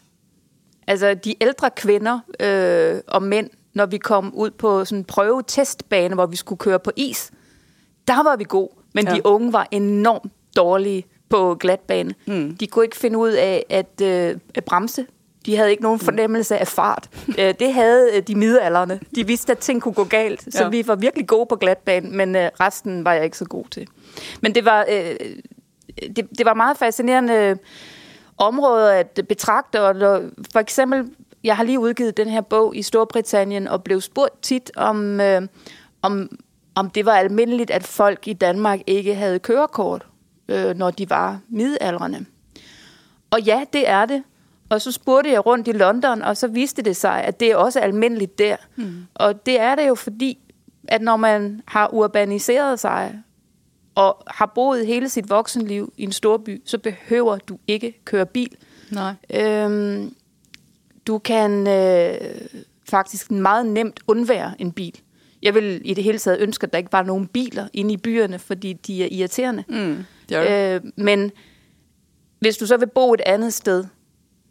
Altså 0.88 1.14
de 1.14 1.36
eldre 1.44 1.70
kvinner 1.76 2.24
øh, 2.40 3.02
og 3.08 3.24
menn, 3.24 3.52
når 3.76 3.92
vi 3.92 4.00
kom 4.04 4.32
ut 4.36 4.56
på 4.60 4.82
sånn 4.88 5.06
prøvetestbane 5.08 6.18
hvor 6.20 6.32
vi 6.32 6.40
skulle 6.40 6.60
køre 6.60 6.80
på 6.84 6.96
is, 7.00 7.30
der 8.08 8.24
var 8.28 8.40
vi 8.40 8.48
gode. 8.48 8.81
Men 8.94 9.08
ja. 9.08 9.14
de 9.14 9.26
unge 9.26 9.54
var 9.54 9.68
enormt 9.72 10.32
dårlige 10.56 11.06
på 11.30 11.56
glatbane. 11.56 12.14
Mm. 12.28 12.58
De 12.58 12.68
kunne 12.68 12.86
ikke 12.86 12.98
finde 12.98 13.18
ud 13.18 13.32
af 13.32 13.66
at, 13.70 14.02
øh, 14.02 14.38
at 14.56 14.64
bremse. 14.64 15.06
De 15.46 15.58
havde 15.58 15.72
ikke 15.72 15.84
nogen 15.84 16.00
mm. 16.02 16.06
fornemmelse 16.06 16.58
af 16.58 16.68
fart. 16.68 17.10
Øh, 17.40 17.54
det 17.60 17.74
havde 17.74 18.10
øh, 18.14 18.24
de 18.24 18.36
midalderne. 18.36 19.00
De 19.16 19.28
vidste, 19.28 19.52
at 19.52 19.58
ting 19.58 19.82
kunne 19.82 19.94
gå 19.94 20.04
galt. 20.04 20.54
Så 20.54 20.64
ja. 20.64 20.70
vi 20.70 20.88
var 20.88 20.96
virkelig 20.96 21.28
gode 21.28 21.46
på 21.46 21.56
glatbane, 21.56 22.10
men 22.10 22.36
øh, 22.36 22.50
resten 22.60 23.06
var 23.06 23.14
jeg 23.14 23.24
ikke 23.24 23.38
så 23.38 23.46
god 23.46 23.66
til. 23.72 23.88
Men 24.42 24.56
det 24.56 24.66
var, 24.66 24.86
øh, 24.90 25.16
det, 26.16 26.30
det 26.38 26.46
var 26.46 26.54
meget 26.54 26.78
fascinerende 26.78 27.58
område 28.38 28.96
at 28.96 29.20
betragte. 29.30 29.82
Og 29.82 30.22
for 30.52 30.60
eksempel, 30.60 31.10
jeg 31.44 31.56
har 31.56 31.64
lige 31.64 31.80
udgivet 31.80 32.18
den 32.18 32.28
her 32.28 32.42
bog 32.42 32.76
i 32.76 32.82
Storbritannien 32.82 33.68
og 33.68 33.84
blev 33.84 34.02
spurgt 34.02 34.42
tit 34.42 34.72
om, 34.76 35.22
øh, 35.22 35.42
om 36.02 36.30
om 36.76 36.90
det 36.90 37.06
var 37.06 37.14
almindeligt, 37.14 37.72
at 37.72 37.84
folk 37.84 38.28
i 38.28 38.34
Danmark 38.34 38.80
ikke 38.88 39.16
havde 39.16 39.40
kørekort, 39.40 40.06
øh, 40.48 40.78
når 40.78 40.92
de 40.92 41.10
var 41.10 41.40
midaldrende. 41.50 42.26
Og 43.32 43.42
ja, 43.42 43.64
det 43.74 43.90
er 43.90 44.06
det. 44.06 44.24
Og 44.70 44.82
så 44.82 44.92
spurgte 44.92 45.32
jeg 45.32 45.46
rundt 45.46 45.68
i 45.68 45.72
London, 45.72 46.22
og 46.22 46.38
så 46.38 46.48
viste 46.48 46.82
det 46.82 46.96
sig, 46.96 47.24
at 47.24 47.40
det 47.40 47.52
er 47.52 47.56
også 47.56 47.80
almindeligt 47.80 48.40
der. 48.40 48.56
Mm. 48.76 49.06
Og 49.14 49.46
det 49.46 49.60
er 49.60 49.76
det 49.76 49.88
jo 49.88 49.96
fordi, 49.96 50.38
at 50.88 51.02
når 51.02 51.18
man 51.18 51.62
har 51.68 51.94
urbaniseret 51.94 52.80
sig, 52.80 53.22
og 53.96 54.24
har 54.28 54.46
boet 54.46 54.88
hele 54.88 55.10
sit 55.10 55.30
voksenliv 55.30 55.94
i 55.98 56.04
en 56.04 56.12
storby, 56.12 56.62
så 56.66 56.78
behøver 56.78 57.38
du 57.38 57.58
ikke 57.68 58.02
køre 58.06 58.26
bil. 58.26 58.56
Nej. 58.92 59.14
Øhm, 59.34 60.16
du 61.08 61.18
kan 61.18 61.68
øh, 61.68 62.16
faktisk 62.90 63.32
meget 63.32 63.66
nemt 63.66 64.00
undvære 64.08 64.54
en 64.60 64.72
bil. 64.72 65.00
Jeg 65.44 65.56
vil 65.56 65.82
i 65.86 65.94
det 65.94 66.04
hele 66.04 66.18
taget 66.18 66.40
ønske, 66.40 66.64
at 66.64 66.74
der 66.74 66.80
ikke 66.80 66.92
var 66.92 67.04
nogen 67.04 67.28
biler 67.28 67.68
inde 67.74 67.94
i 67.94 67.98
byerne, 67.98 68.40
fordi 68.40 68.74
de 68.74 69.04
er 69.04 69.08
irriterende. 69.12 69.64
Mm, 69.70 69.98
det 70.30 70.76
øh, 70.76 70.82
men 70.96 71.32
hvis 72.40 72.58
du 72.58 72.66
så 72.66 72.78
vil 72.78 72.88
bo 72.88 73.14
et 73.14 73.22
andet 73.22 73.54
sted, 73.54 73.86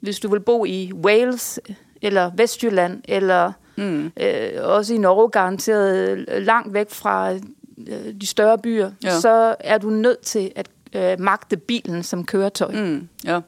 hvis 0.00 0.20
du 0.20 0.28
vil 0.28 0.40
bo 0.40 0.64
i 0.64 0.92
Wales 0.92 1.60
eller 2.02 2.30
Vestjylland, 2.36 3.02
eller 3.08 3.52
mm. 3.76 4.12
øh, 4.20 4.50
også 4.62 4.94
i 4.94 4.98
Norge 4.98 5.30
garanteret 5.30 6.24
langt 6.42 6.74
væk 6.74 6.90
fra 6.90 7.32
øh, 7.32 8.14
de 8.20 8.26
større 8.26 8.58
byer, 8.58 8.90
ja. 9.04 9.20
så 9.20 9.54
er 9.60 9.78
du 9.78 9.90
nødt 9.90 10.20
til 10.20 10.52
at 10.56 10.68
øh, 10.94 11.20
magte 11.20 11.56
bilen 11.56 12.02
som 12.02 12.24
køretøj. 12.24 12.72
Mm, 12.72 13.08
ja. 13.24 13.40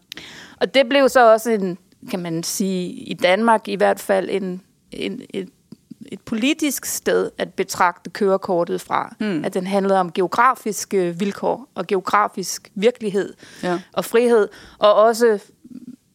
Og 0.57 0.75
det 0.75 0.89
blev 0.89 1.09
så 1.09 1.33
også 1.33 1.51
en, 1.51 1.79
kan 2.11 2.21
man 2.21 2.43
sige, 2.43 2.89
i 2.89 3.15
Danmark 3.15 3.69
i 3.69 3.75
hvert 3.75 4.01
fald 4.01 4.29
en, 4.31 4.63
en, 4.91 5.23
en 5.35 5.51
et 6.13 6.21
politisk 6.21 6.85
sted 6.85 7.31
at 7.39 7.55
betragte 7.55 8.11
kørekortet 8.11 8.81
fra. 8.81 9.17
Mm. 9.21 9.45
At 9.45 9.55
den 9.55 9.67
handlede 9.67 10.01
om 10.01 10.13
geografiske 10.13 11.19
vilkår 11.19 11.69
og 11.75 11.87
geografisk 11.87 12.71
virkelighed 12.75 13.35
ja. 13.63 13.81
og 13.93 14.05
frihed. 14.05 14.49
Og 14.79 14.95
også 14.95 15.39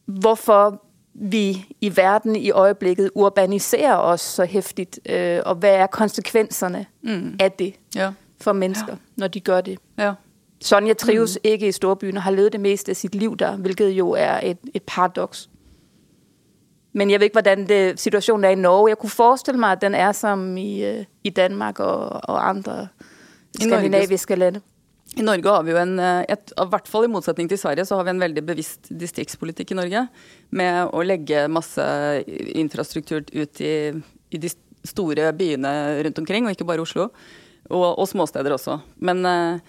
hvorfor 0.06 0.84
vi 1.14 1.66
i 1.82 1.98
verden 1.98 2.36
i 2.36 2.52
øjeblikket 2.52 3.12
urbaniserer 3.16 3.96
os 3.96 4.22
så 4.22 4.46
hæftigt, 4.46 5.00
øh, 5.10 5.40
og 5.46 5.56
hvad 5.56 5.74
er 5.74 5.88
konsekvenserne 5.88 6.86
mm. 7.02 7.36
af 7.40 7.52
det 7.52 7.74
ja. 7.96 8.12
for 8.42 8.54
mennesker, 8.54 8.92
ja. 8.92 8.98
når 9.18 9.28
de 9.28 9.40
gør 9.40 9.62
det. 9.62 9.80
Ja. 9.98 10.14
Sonja 10.62 10.94
trives 10.94 11.40
mm. 11.44 11.50
ikke 11.50 11.68
i 11.68 11.72
storbyen 11.72 12.18
og 12.18 12.24
har 12.24 12.32
levet 12.32 12.52
det 12.52 12.60
meste 12.60 12.90
af 12.90 12.96
sit 12.96 13.16
liv 13.16 13.38
der, 13.38 13.56
hvilket 13.56 13.90
jo 13.90 14.12
er 14.12 14.40
et, 14.44 14.58
et 14.74 14.84
paradoks. 14.84 15.50
Men 16.98 17.12
jeg 17.14 17.20
ved 17.20 17.30
ikke, 17.30 17.38
hvordan 17.42 17.68
det, 17.70 18.00
situationen 18.02 18.48
er 18.48 18.56
i 18.56 18.60
Norge. 18.60 18.90
Jeg 18.90 18.98
kunne 18.98 19.14
forestille 19.14 19.60
mig, 19.62 19.76
at 19.76 19.84
den 19.84 19.96
er 19.96 20.12
som 20.18 20.58
i, 20.58 20.82
øh, 20.86 21.06
i 21.24 21.30
Danmark 21.30 21.80
og, 21.80 22.18
og 22.24 22.50
andre 22.50 22.88
skandinaviske 23.54 24.36
lande. 24.36 24.62
I 25.18 25.24
Norge 25.26 25.50
har 25.54 25.64
vi 25.64 25.72
jo 25.72 25.78
en, 25.82 26.00
øh, 26.00 26.24
et, 26.30 26.52
i 26.52 26.68
hvert 26.70 26.90
fall 26.90 27.06
i 27.06 27.12
motsetning 27.12 27.50
til 27.50 27.60
Sverige, 27.62 27.86
så 27.86 27.96
har 27.96 28.08
vi 28.08 28.16
en 28.16 28.22
veldig 28.22 28.44
bevisst 28.46 28.90
distriktspolitikk 28.90 29.72
i 29.72 29.78
Norge. 29.78 30.08
Med 30.50 30.90
å 30.90 31.04
legge 31.06 31.46
masse 31.48 31.86
infrastruktur 32.58 33.22
ut 33.22 33.62
i, 33.62 33.76
i 34.34 34.42
de 34.42 34.52
store 34.88 35.30
byene 35.38 35.72
rundt 36.08 36.24
omkring, 36.24 36.46
og 36.48 36.58
ikke 36.58 36.68
bare 36.68 36.82
Oslo. 36.82 37.12
Og, 37.68 37.88
og 37.94 38.08
småsteder 38.10 38.58
også. 38.58 38.80
Men, 38.98 39.22
øh, 39.26 39.62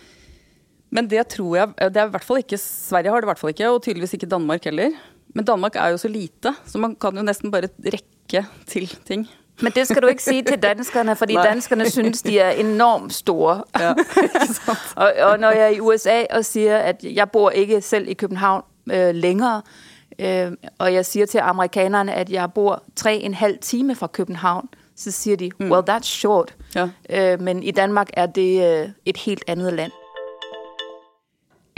men 0.91 1.13
det 1.13 1.29
tror 1.37 1.61
jeg 1.61 1.93
det 1.93 2.01
er 2.01 2.09
i 2.09 2.17
hvert 2.17 2.25
fall 2.25 2.41
ikke, 2.41 2.61
Sverige 2.63 3.13
har 3.13 3.21
det 3.21 3.29
i 3.29 3.33
hvert 3.35 3.45
fall 3.45 3.53
ikke, 3.53 3.71
og 3.71 3.83
tydeligvis 3.85 4.17
ikke 4.17 4.33
Danmark 4.33 4.65
heller. 4.65 4.97
Men 5.35 5.45
Danmark 5.45 5.77
er 5.77 5.87
jo 5.89 5.97
så 5.97 6.09
lite, 6.09 6.55
så 6.67 6.79
man 6.79 6.97
kan 6.97 7.17
jo 7.17 7.23
nesten 7.23 7.51
bare 7.51 7.69
rekke 7.85 8.47
til 8.67 8.99
ting. 9.07 9.29
Men 9.63 9.73
det 9.73 9.89
skal 9.89 10.03
du 10.03 10.07
ikke 10.07 10.23
sige 10.23 10.43
til 10.43 10.63
danskerne, 10.63 11.17
fordi 11.17 11.35
Nej. 11.41 11.47
danskerne 11.49 11.91
synes, 11.91 12.23
de 12.23 12.39
er 12.39 12.51
enormt 12.51 13.15
store. 13.15 13.63
Ja, 13.81 13.93
og, 15.03 15.13
og 15.23 15.39
når 15.39 15.51
jeg 15.51 15.65
er 15.65 15.69
i 15.69 15.81
USA 15.81 16.25
og 16.31 16.45
siger, 16.45 16.79
at 16.79 17.05
jeg 17.05 17.31
bor 17.31 17.51
ikke 17.51 17.81
selv 17.81 18.09
i 18.09 18.15
København 18.15 18.63
øh, 18.93 19.15
længere, 19.15 19.63
øh, 20.19 20.53
og 20.79 20.95
jeg 20.95 21.07
siger 21.07 21.27
til 21.27 21.39
amerikanerne, 21.39 22.15
at 22.15 22.31
jeg 22.31 22.53
bor 22.53 22.83
tre 22.97 23.17
en 23.17 23.35
halv 23.35 23.59
time 23.59 23.95
fra 23.95 24.07
København, 24.07 24.69
så 24.97 25.11
siger 25.11 25.37
de, 25.37 25.51
mm. 25.61 25.73
well, 25.73 25.91
that's 25.91 26.03
short. 26.03 26.55
Ja. 26.75 26.89
Øh, 27.11 27.41
men 27.41 27.63
i 27.63 27.71
Danmark 27.71 28.09
er 28.13 28.27
det 28.27 28.83
øh, 28.83 28.89
et 29.05 29.17
helt 29.17 29.45
andet 29.47 29.73
land. 29.73 29.93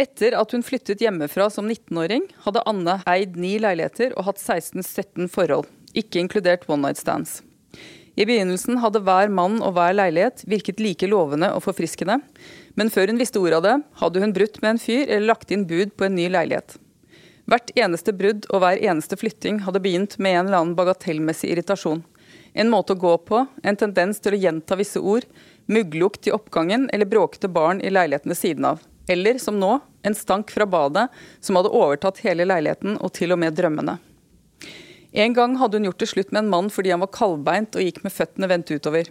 Etter 0.00 0.33
at 0.33 0.54
hun 0.54 0.62
flyttet 0.64 1.02
hjemmefra 1.04 1.50
som 1.52 1.66
19-åring, 1.69 2.25
hadde 2.47 2.62
Anne 2.71 2.97
eid 3.11 3.35
ni 3.37 3.59
leiligheter 3.61 4.14
og 4.16 4.30
hatt 4.30 4.38
16-17 4.40 5.28
forhold, 5.28 5.69
ikke 5.92 6.23
inkludert 6.23 6.64
one 6.71 6.87
night 6.87 7.00
stands. 7.00 7.42
I 8.16 8.25
begynnelsen 8.25 8.80
hadde 8.80 9.02
hver 9.04 9.28
mann 9.33 9.59
og 9.61 9.75
hver 9.76 9.92
leilighet 9.99 10.47
virket 10.49 10.80
like 10.80 11.09
lovende 11.09 11.50
og 11.52 11.66
forfriskende, 11.66 12.16
men 12.80 12.92
før 12.92 13.12
hun 13.12 13.21
visste 13.21 13.42
ordet 13.42 13.59
av 13.61 13.66
det, 13.66 13.75
hadde 14.00 14.23
hun 14.25 14.33
brutt 14.37 14.57
med 14.62 14.73
en 14.73 14.80
fyr 14.80 15.02
eller 15.04 15.28
lagt 15.35 15.52
inn 15.52 15.66
bud 15.69 15.92
på 15.92 16.09
en 16.09 16.16
ny 16.16 16.30
leilighet. 16.33 16.78
Hvert 17.50 17.73
eneste 17.76 18.14
brudd 18.16 18.49
og 18.49 18.64
hver 18.64 18.80
eneste 18.80 19.19
flytting 19.21 19.61
hadde 19.66 19.83
begynt 19.85 20.16
med 20.16 20.38
en 20.38 20.47
eller 20.47 20.62
annen 20.62 20.76
bagatellmessig 20.78 21.52
irritasjon. 21.52 22.00
En 22.57 22.73
måte 22.73 22.97
å 22.97 23.00
gå 23.04 23.12
på, 23.28 23.45
en 23.62 23.78
tendens 23.78 24.21
til 24.23 24.33
å 24.33 24.40
gjenta 24.40 24.80
visse 24.80 25.02
ord, 25.02 25.26
mugglukt 25.69 26.28
i 26.30 26.35
oppgangen 26.35 26.88
eller 26.95 27.11
bråkete 27.11 27.52
barn 27.52 27.83
i 27.85 27.92
leilighetene 27.92 28.38
siden 28.38 28.69
av. 28.73 28.80
Eller 29.11 29.38
som 29.42 29.59
nå, 29.59 29.78
en 30.02 30.16
stank 30.16 30.50
fra 30.50 30.66
badet 30.66 31.09
som 31.40 31.59
hadde 31.59 31.73
overtatt 31.76 32.23
hele 32.25 32.47
leiligheten 32.49 32.99
og 33.00 33.12
til 33.16 33.35
og 33.35 33.40
med 33.42 33.57
drømmene. 33.59 33.99
En 35.12 35.35
gang 35.35 35.57
hadde 35.59 35.78
hun 35.78 35.88
gjort 35.88 36.02
det 36.02 36.11
slutt 36.12 36.30
med 36.33 36.45
en 36.45 36.52
mann 36.52 36.71
fordi 36.71 36.92
han 36.95 37.02
var 37.02 37.12
kaldbeint 37.14 37.76
og 37.76 37.83
gikk 37.83 38.04
med 38.04 38.14
føttene 38.14 38.50
vendt 38.50 38.71
utover. 38.71 39.11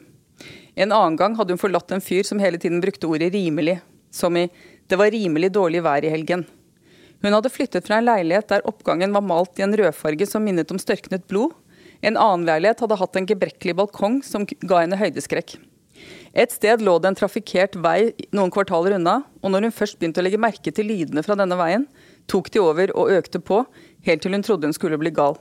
En 0.80 0.94
annen 0.96 1.18
gang 1.20 1.36
hadde 1.36 1.52
hun 1.56 1.62
forlatt 1.62 1.92
en 1.92 2.04
fyr 2.04 2.24
som 2.24 2.40
hele 2.40 2.60
tiden 2.62 2.80
brukte 2.80 3.08
ordet 3.10 3.34
rimelig, 3.34 3.82
som 4.12 4.38
i 4.38 4.50
'det 4.88 4.98
var 4.98 5.12
rimelig 5.12 5.52
dårlig 5.52 5.84
vær 5.84 6.04
i 6.04 6.10
helgen'. 6.10 6.46
Hun 7.22 7.34
hadde 7.34 7.52
flyttet 7.52 7.86
fra 7.88 7.98
en 8.00 8.06
leilighet 8.06 8.48
der 8.48 8.68
oppgangen 8.68 9.12
var 9.12 9.22
malt 9.22 9.60
i 9.60 9.64
en 9.64 9.76
rødfarge 9.76 10.26
som 10.26 10.44
minnet 10.44 10.72
om 10.72 10.80
størknet 10.80 11.28
blod. 11.28 11.52
En 12.02 12.16
annen 12.16 12.46
leilighet 12.46 12.80
hadde 12.80 12.96
hatt 12.96 13.16
en 13.16 13.28
gebrekkelig 13.28 13.76
balkong 13.76 14.24
som 14.24 14.46
ga 14.46 14.80
henne 14.80 14.96
høydeskrekk. 14.96 15.58
Et 16.34 16.52
sted 16.54 16.82
lå 16.86 16.96
det 17.02 17.10
en 17.10 17.18
trafikkert 17.18 17.78
vei 17.82 18.12
noen 18.36 18.52
kvartaler 18.54 18.98
unna, 19.00 19.20
og 19.42 19.54
når 19.54 19.68
hun 19.68 19.76
først 19.76 19.98
begynte 20.00 20.22
å 20.22 20.26
legge 20.26 20.42
merke 20.42 20.74
til 20.76 20.90
lydene 20.92 21.24
fra 21.26 21.38
denne 21.40 21.58
veien, 21.58 21.88
tok 22.30 22.52
de 22.54 22.62
over 22.62 22.94
og 22.94 23.10
økte 23.16 23.42
på, 23.42 23.64
helt 24.06 24.22
til 24.22 24.38
hun 24.38 24.46
trodde 24.46 24.70
hun 24.70 24.76
skulle 24.78 25.00
bli 25.02 25.14
gal. 25.16 25.40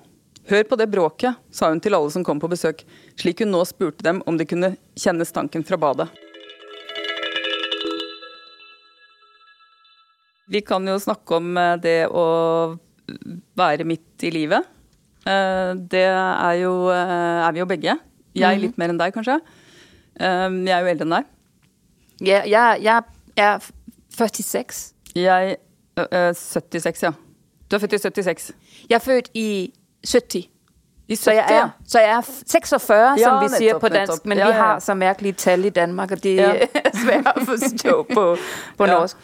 Hør 0.49 0.65
på 0.65 0.79
det 0.81 0.89
bråket, 0.89 1.37
sa 1.53 1.69
hun 1.69 1.83
til 1.85 1.93
alle 1.93 2.09
som 2.15 2.25
kom 2.25 2.41
på 2.41 2.49
besøk, 2.49 2.87
slik 3.21 3.45
hun 3.45 3.53
nå 3.53 3.61
spurte 3.69 4.07
dem 4.07 4.23
om 4.25 4.41
de 4.41 4.49
kunne 4.49 4.73
kjenne 4.97 5.29
stanken 5.29 5.67
fra 5.69 5.77
badet. 5.77 6.09
Vi 10.49 10.63
kan 10.65 10.87
jo 10.89 10.97
snakke 10.97 11.37
om 11.37 11.53
eh, 11.61 11.77
det 11.85 11.99
å 12.09 12.25
være 13.59 13.85
midt 13.85 14.25
i 14.25 14.33
livet. 14.33 14.65
Eh, 15.29 15.77
det 15.93 16.07
er 16.09 16.55
jo 16.63 16.89
eh, 16.89 17.45
er 17.45 17.53
vi 17.53 17.61
jo 17.61 17.69
begge. 17.69 17.99
Jeg 18.33 18.57
mhm. 18.57 18.63
litt 18.65 18.81
mer 18.81 18.95
enn 18.95 19.01
deg, 19.01 19.13
kanskje. 19.13 19.37
Um, 20.21 20.67
jeg 20.67 20.75
er 20.75 20.81
jo 20.81 20.87
eldre 20.93 21.07
enn 21.07 21.13
deg. 21.19 21.25
Ja, 22.27 22.41
jeg, 22.51 22.83
jeg 22.83 23.03
er 23.37 23.59
46. 24.17 24.93
Jeg 25.15 25.57
uh, 25.99 26.05
uh, 26.05 26.35
76, 26.35 27.03
ja. 27.03 27.13
Du 27.71 27.77
er 27.77 27.81
født 27.85 27.93
i 27.93 27.99
76. 27.99 28.53
Jeg 28.91 28.97
er 28.97 29.05
født 29.05 29.29
i 29.35 29.49
70. 30.05 30.49
I 31.09 31.15
70, 31.17 31.19
Så 31.25 31.31
jeg 31.33 31.47
er, 31.49 31.69
så 31.89 32.01
jeg 32.01 32.11
er 32.11 32.23
46, 32.47 33.19
Ja, 33.19 33.25
som 33.25 33.39
vi 33.43 33.49
siger 33.49 33.69
netop, 33.73 33.81
på 33.81 33.89
dansk, 33.89 34.13
netop. 34.13 34.27
men 34.27 34.39
Ja, 34.39 34.45
vi 34.45 34.51
ja, 34.51 34.57
ja. 34.57 34.63
har 34.65 34.79
så 34.85 34.95
mærkelige 34.95 35.33
tal 35.33 35.65
i 35.65 35.71
Danmark, 35.71 36.11
og 36.13 36.23
det 36.23 36.35
Ja. 36.37 36.51
er 36.75 36.91
svært 37.05 37.27
at 37.37 37.43
forstå 37.47 38.03
på, 38.15 38.37
på 38.77 38.85
Ja. 38.91 38.93
norsk. 38.93 39.17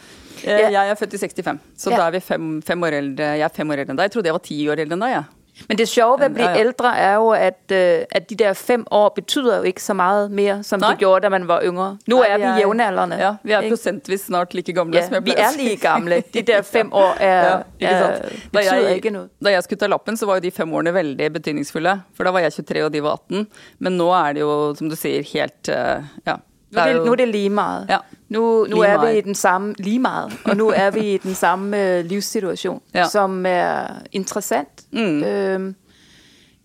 Eh, 0.43 0.49
Ja. 0.49 0.69
Jeg 0.71 0.89
er 0.89 0.95
født 0.95 1.13
i 1.13 1.17
65, 1.17 1.59
så 1.77 1.89
Ja. 1.91 1.97
da 1.97 2.07
er 2.07 2.11
vi 2.11 2.19
fem, 2.19 2.61
fem 2.61 2.83
år 2.83 2.87
eldre. 2.87 3.23
Jeg 3.23 3.41
er 3.45 3.53
fem 3.55 3.69
år 3.69 3.73
eldre 3.83 3.91
enn 3.93 3.97
deg. 3.97 4.03
Jeg 4.09 4.11
trodde 4.11 4.27
jeg 4.27 4.33
var 4.33 4.39
ti 4.47 4.57
år 4.69 4.79
eldre 4.81 4.93
enn 4.97 5.01
deg, 5.05 5.09
jeg. 5.13 5.23
Men 5.69 5.77
det 5.77 5.87
sjove 5.87 6.19
ved 6.19 6.25
at 6.25 6.33
blive 6.33 6.49
Ja, 6.49 6.53
ja. 6.55 6.59
ældre 6.59 6.97
er 6.97 7.15
jo, 7.15 7.29
at, 7.29 7.59
øh, 7.71 7.99
at 8.11 8.29
de 8.29 8.35
der 8.35 8.53
fem 8.53 8.85
år 8.91 9.09
betyder 9.15 9.57
jo 9.57 9.63
ikke 9.63 9.83
så 9.83 9.93
meget 9.93 10.31
mere, 10.31 10.63
som 10.63 10.79
Nej. 10.79 10.89
det 10.89 10.99
gjorde, 10.99 11.23
da 11.23 11.29
man 11.29 11.47
var 11.47 11.61
yngre. 11.63 11.97
Nu 12.07 12.15
Nej, 12.15 12.27
er 12.29 12.37
vi 12.37 12.43
er- 12.43 12.57
jævnaldrende. 12.57 13.15
Ja, 13.15 13.35
vi 13.43 13.51
er 13.51 13.59
ikke? 13.61 13.75
prosentvis 13.75 14.21
snart 14.21 14.53
like 14.53 14.73
gamle 14.73 15.03
som 15.03 15.13
Ja, 15.13 15.15
jeg 15.15 15.25
vi 15.25 15.31
er 15.37 15.57
lige 15.57 15.77
gamle. 15.77 16.23
De 16.33 16.41
der 16.41 16.61
fem 16.75 16.93
år 16.93 17.15
er, 17.19 17.49
Ja, 17.49 17.57
ikke 17.79 17.95
er, 17.95 18.17
sant? 18.19 18.31
Da 18.53 18.59
betyder 18.59 18.75
jeg, 18.87 18.95
ikke 18.95 19.09
noget. 19.09 19.29
da 19.45 19.51
jeg 19.51 19.63
skulle 19.63 19.79
ta 19.79 19.87
lappen, 19.87 20.17
så 20.17 20.25
var 20.25 20.33
jo 20.33 20.39
de 20.39 20.51
fem 20.51 20.73
årene 20.73 20.93
veldig 20.93 21.33
betydningsfulle. 21.33 22.01
For 22.17 22.23
da 22.23 22.29
var 22.31 22.39
jeg 22.39 22.53
23, 22.53 22.85
og 22.85 22.93
de 22.93 23.03
var 23.03 23.11
18. 23.13 23.47
Men 23.79 23.97
nå 23.97 24.09
er 24.11 24.33
det 24.33 24.41
jo, 24.41 24.75
som 24.75 24.89
du 24.89 24.95
sier, 24.95 25.23
helt 25.33 25.69
eh, 25.69 26.03
Ja. 26.27 26.35
Nu 26.75 26.81
er, 26.81 26.93
det, 26.93 27.05
nu 27.05 27.11
er 27.11 27.15
det 27.15 27.27
lige 27.27 27.49
meget. 27.49 27.85
Ja. 27.89 27.97
Nu, 28.29 28.41
nu 28.41 28.63
Lige 28.75 28.85
er 28.85 28.97
vi 28.97 29.05
meget. 29.05 29.17
i 29.17 29.21
den 29.21 29.35
samme, 29.35 29.75
lige 29.79 29.99
meget, 29.99 30.33
og 30.45 30.57
nu 30.57 30.69
er 30.69 30.91
vi 30.91 31.13
i 31.13 31.17
den 31.17 31.33
samme 31.33 31.97
øh, 31.97 32.05
livssituation, 32.05 32.81
Ja. 32.93 33.07
som 33.07 33.45
er 33.47 33.87
interessant. 34.11 34.83
Mm. 34.91 35.23
Øhm, 35.23 35.75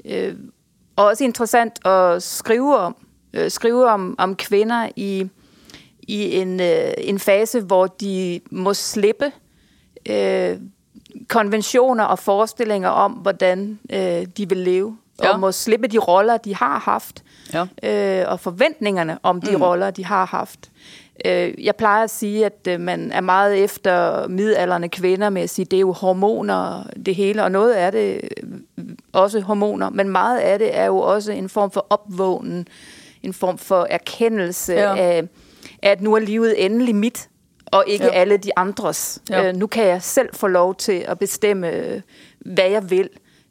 øh, 0.05 0.35
og 0.97 1.05
også 1.07 1.25
interessant 1.25 1.87
at 1.87 2.23
skrive 2.23 2.79
om, 2.79 2.97
øh, 3.33 3.51
skrive 3.51 3.89
om, 3.91 4.15
om 4.19 4.37
kvinder 4.37 4.89
i, 4.97 5.29
i 6.03 6.35
en, 6.37 6.61
øh, 6.61 6.93
en 6.99 7.19
fase, 7.19 7.61
hvor 7.61 7.87
de 7.87 8.41
må 8.51 8.75
slippe 8.75 9.33
øh, 10.11 10.57
konventioner 11.29 12.05
og 12.05 12.19
forestillinger 12.19 12.89
om, 12.89 13.13
hvordan 13.13 13.79
øh, 13.93 14.27
de 14.37 14.49
vil 14.49 14.59
leve. 14.59 14.97
Ja. 15.23 15.33
Og 15.33 15.41
må 15.41 15.53
slippe 15.53 15.87
de 15.89 15.99
roller, 15.99 16.37
de 16.37 16.55
har 16.55 16.79
haft 16.79 17.23
Ja. 17.55 17.67
øh, 18.23 18.33
og 18.33 18.41
forventningerne 18.41 19.19
om 19.23 19.41
de 19.41 19.57
mm. 19.57 19.63
roller, 19.63 19.91
de 19.91 20.05
har 20.05 20.25
haft. 20.27 20.71
Øh, 21.25 21.65
jeg 21.65 21.77
plejer 21.77 22.05
at 22.05 22.11
sige, 22.11 22.47
at 22.47 22.67
øh, 22.69 22.81
man 22.81 23.13
er 23.13 23.21
meget 23.21 23.65
efter 23.65 24.27
midalderne 24.29 24.89
kvinder 24.89 25.31
med 25.31 25.43
at 25.43 25.51
sige, 25.51 25.65
det 25.65 25.77
er 25.77 25.81
jo 25.81 25.93
hormoner, 25.93 26.85
det 27.07 27.15
hele, 27.15 27.43
og 27.45 27.51
noget 27.53 27.73
af 27.73 27.93
det 27.93 28.21
øh, 28.79 28.85
også 29.13 29.41
hormoner, 29.41 29.91
men 29.91 30.09
meget 30.09 30.39
af 30.39 30.59
det 30.59 30.77
er 30.77 30.85
jo 30.85 30.99
også 30.99 31.33
en 31.33 31.49
form 31.49 31.71
for 31.71 31.87
opvågen, 31.91 32.69
en 33.23 33.33
form 33.33 33.59
for 33.59 33.87
erkendelse 33.91 34.73
Ja. 34.73 34.97
af, 34.97 35.23
at 35.83 36.01
nu 36.01 36.15
er 36.15 36.19
livet 36.21 36.65
endelig 36.65 36.95
mit, 36.95 37.29
og 37.67 37.85
ikke 37.87 38.05
Ja. 38.05 38.11
alle 38.11 38.37
de 38.37 38.51
andres. 38.57 39.19
Ja. 39.31 39.43
Ja. 39.43 39.49
Øh, 39.49 39.57
nu 39.57 39.67
kan 39.67 39.87
jeg 39.87 40.03
selv 40.03 40.29
få 40.35 40.47
lov 40.47 40.75
til 40.75 41.05
at 41.09 41.19
bestemme, 41.19 41.71
øh, 41.71 42.01
hvad 42.41 42.65
jeg 42.71 42.91
vil, 42.91 43.09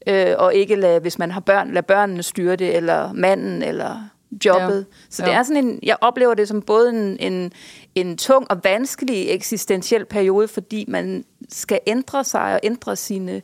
øh, 0.07 0.35
og 0.37 0.53
ikke 0.55 0.75
lade, 0.75 0.99
hvis 0.99 1.19
man 1.19 1.31
har 1.31 1.39
børn, 1.39 1.71
lade 1.73 1.85
børnene 1.85 2.23
styre 2.23 2.55
det, 2.55 2.75
eller 2.75 3.13
manden, 3.13 3.63
eller 3.63 4.09
jobbet. 4.45 4.77
Ja. 4.77 4.95
Så 5.09 5.21
det 5.25 5.29
Ja. 5.31 5.37
er 5.37 5.43
sådan 5.43 5.65
en, 5.65 5.79
jeg 5.83 5.97
oplever 6.01 6.33
det 6.33 6.47
som 6.47 6.61
både 6.61 6.89
en, 6.89 7.17
en, 7.33 7.51
en 7.95 8.17
tung 8.17 8.45
og 8.51 8.59
vanskelig 8.63 9.29
eksistentiel 9.29 10.05
periode, 10.05 10.47
fordi 10.47 10.85
man 10.87 11.23
skal 11.49 11.79
ændre 11.87 12.23
sig 12.23 12.53
og 12.53 12.59
ændre 12.63 12.95
sine 12.95 13.41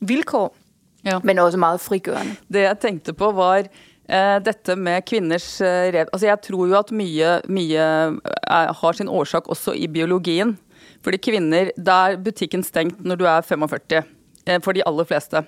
vilkår, 0.00 0.56
Ja. 1.04 1.18
men 1.24 1.38
også 1.38 1.58
meget 1.58 1.80
frigørende. 1.80 2.34
Det 2.52 2.60
jeg 2.60 2.78
tenkte 2.80 3.12
på 3.12 3.30
var 3.32 3.56
eh, 4.10 4.44
dette 4.44 4.76
med 4.76 5.02
kvinners 5.06 5.60
eh, 5.60 5.66
rev... 5.66 6.06
Altså 6.12 6.26
jeg 6.26 6.40
tror 6.42 6.66
jo 6.66 6.78
at 6.78 6.92
mye, 6.92 7.40
mye 7.48 7.76
er, 7.76 8.72
har 8.72 8.92
sin 8.92 9.08
årsak 9.08 9.48
også 9.48 9.72
i 9.72 9.86
biologien. 9.88 10.58
Fordi 11.04 11.16
kvinner, 11.16 11.70
da 11.86 11.90
er 12.12 12.16
butikken 12.24 12.62
stengt 12.62 13.04
når 13.04 13.14
du 13.14 13.24
er 13.24 13.40
45, 13.40 14.02
eh, 14.46 14.60
for 14.62 14.72
de 14.72 14.82
aller 14.86 15.04
fleste. 15.04 15.42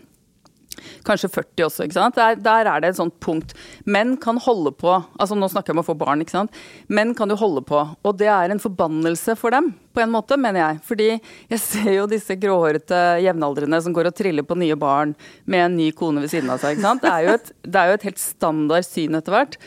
Kanskje 1.06 1.30
40 1.32 1.66
også, 1.66 1.86
ikke 1.86 1.96
sant? 1.96 2.18
Der, 2.18 2.38
der 2.40 2.70
er 2.70 2.82
det 2.82 2.92
et 2.92 2.98
sånt 2.98 3.16
punkt. 3.24 3.54
Menn 3.86 4.16
kan 4.20 4.40
holde 4.42 4.74
på, 4.76 4.96
altså 5.20 5.38
nå 5.38 5.48
snakker 5.52 5.72
jeg 5.72 5.78
om 5.78 5.84
å 5.84 5.86
få 5.86 5.96
barn, 6.00 6.24
ikke 6.24 6.36
sant? 6.36 6.60
Menn 6.88 7.14
kan 7.18 7.30
jo 7.32 7.38
holde 7.40 7.64
på, 7.66 7.80
og 7.80 8.20
det 8.20 8.30
er 8.32 8.52
en 8.52 8.62
forbannelse 8.62 9.36
for 9.40 9.54
dem, 9.54 9.72
på 9.94 10.02
en 10.02 10.12
måte, 10.12 10.38
mener 10.40 10.60
jeg. 10.60 10.82
Fordi 10.88 11.08
jeg 11.14 11.62
ser 11.62 11.90
jo 11.94 12.10
disse 12.10 12.36
gråhårete 12.40 13.00
jevnaldrende 13.24 13.80
som 13.84 13.94
går 13.96 14.10
og 14.10 14.18
triller 14.18 14.46
på 14.46 14.58
nye 14.58 14.78
barn 14.78 15.14
med 15.50 15.68
en 15.68 15.76
ny 15.78 15.90
kone 15.96 16.24
ved 16.24 16.32
siden 16.32 16.52
av 16.52 16.62
seg, 16.62 16.76
ikke 16.76 16.88
sant? 16.88 17.04
Det 17.04 17.12
er 17.14 17.26
jo 17.26 17.34
et, 17.38 17.52
det 17.62 17.80
er 17.80 17.90
jo 17.90 17.98
et 17.98 18.08
helt 18.10 18.22
standard 18.22 18.88
syn 18.88 19.20
etter 19.20 19.38
hvert. 19.38 19.58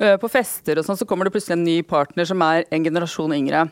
Øh, 0.00 0.16
på 0.20 0.30
fester 0.32 0.78
og 0.80 0.86
sånn 0.86 0.96
så 0.96 1.06
kommer 1.08 1.28
det 1.28 1.34
plutselig 1.34 1.58
en 1.58 1.66
ny 1.66 1.80
partner 1.84 2.28
som 2.28 2.40
er 2.46 2.64
en 2.72 2.84
generasjon 2.86 3.34
yngre. 3.36 3.66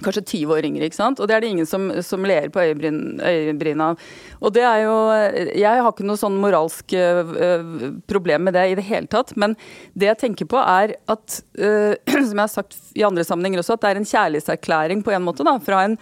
Kanskje 0.00 0.22
20 0.22 0.54
år 0.54 0.66
yngre, 0.68 0.86
ikke 0.86 0.96
sant? 0.96 1.20
Og 1.20 1.28
det 1.28 1.34
er 1.34 1.42
det 1.42 1.50
ingen 1.50 1.68
som, 1.68 1.88
som 2.06 2.22
ler 2.24 2.48
på 2.52 2.62
øyebryn, 2.62 3.18
øyebryna 3.20 3.90
av. 3.90 4.04
Og 4.40 4.54
det 4.54 4.62
er 4.64 4.84
jo 4.86 4.94
Jeg 5.58 5.82
har 5.82 5.90
ikke 5.90 6.06
noe 6.06 6.20
sånn 6.20 6.38
moralsk 6.40 6.94
øh, 6.96 7.74
problem 8.08 8.46
med 8.48 8.56
det 8.56 8.64
i 8.70 8.76
det 8.78 8.86
hele 8.86 9.10
tatt, 9.10 9.34
men 9.40 9.56
det 9.98 10.12
jeg 10.12 10.20
tenker 10.22 10.48
på 10.48 10.60
er 10.62 10.94
at, 11.10 11.40
øh, 11.58 11.94
som 12.28 12.32
jeg 12.32 12.44
har 12.44 12.52
sagt 12.54 12.78
i 12.96 13.04
andre 13.06 13.26
sammenhenger 13.26 13.64
også, 13.64 13.76
at 13.76 13.84
det 13.84 13.90
er 13.90 14.00
en 14.00 14.10
kjærlighetserklæring 14.12 15.04
på 15.04 15.14
en 15.16 15.26
måte 15.26 15.46
da, 15.46 15.58
fra 15.64 15.84
en 15.88 15.98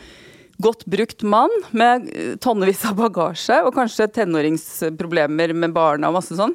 godt 0.63 0.85
brukt 0.91 1.23
mann 1.23 1.53
med 1.71 2.11
tonnevis 2.43 2.85
av 2.89 2.99
bagasje, 2.99 3.61
og 3.65 3.75
kanskje 3.77 4.11
tenåringsproblemer 4.15 5.55
med 5.55 5.75
barna 5.75 6.11
og 6.11 6.19
masse 6.19 6.39
sånn, 6.39 6.55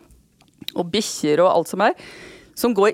og 0.76 0.92
bikkjer 0.94 1.44
og 1.44 1.52
alt 1.52 1.72
som 1.72 1.84
er, 1.86 1.98
som 2.60 2.76
går 2.76 2.94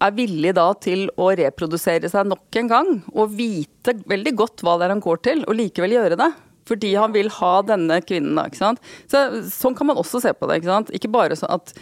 er 0.00 0.14
villig 0.16 0.52
da 0.56 0.66
til 0.80 1.08
å 1.20 1.30
reprodusere 1.38 2.10
seg 2.10 2.28
nok 2.30 2.60
en 2.60 2.70
gang, 2.70 2.92
og 3.14 3.34
vite 3.36 3.96
veldig 4.10 4.34
godt 4.38 4.64
hva 4.64 4.78
det 4.78 4.88
er 4.88 4.94
han 4.96 5.04
går 5.04 5.24
til, 5.26 5.42
og 5.46 5.58
likevel 5.58 5.96
gjøre 5.98 6.20
det. 6.20 6.30
Fordi 6.70 6.92
han 6.94 7.14
vil 7.14 7.32
ha 7.40 7.54
denne 7.66 7.98
kvinnen, 8.04 8.36
da. 8.38 8.46
ikke 8.46 8.60
sant? 8.60 8.84
Så, 9.10 9.24
sånn 9.50 9.74
kan 9.78 9.90
man 9.90 9.98
også 10.00 10.22
se 10.22 10.32
på 10.36 10.46
det. 10.46 10.60
ikke 10.60 10.70
sant? 10.70 10.94
Ikke 10.94 11.10
bare 11.12 11.38
sånn 11.38 11.52
at 11.56 11.74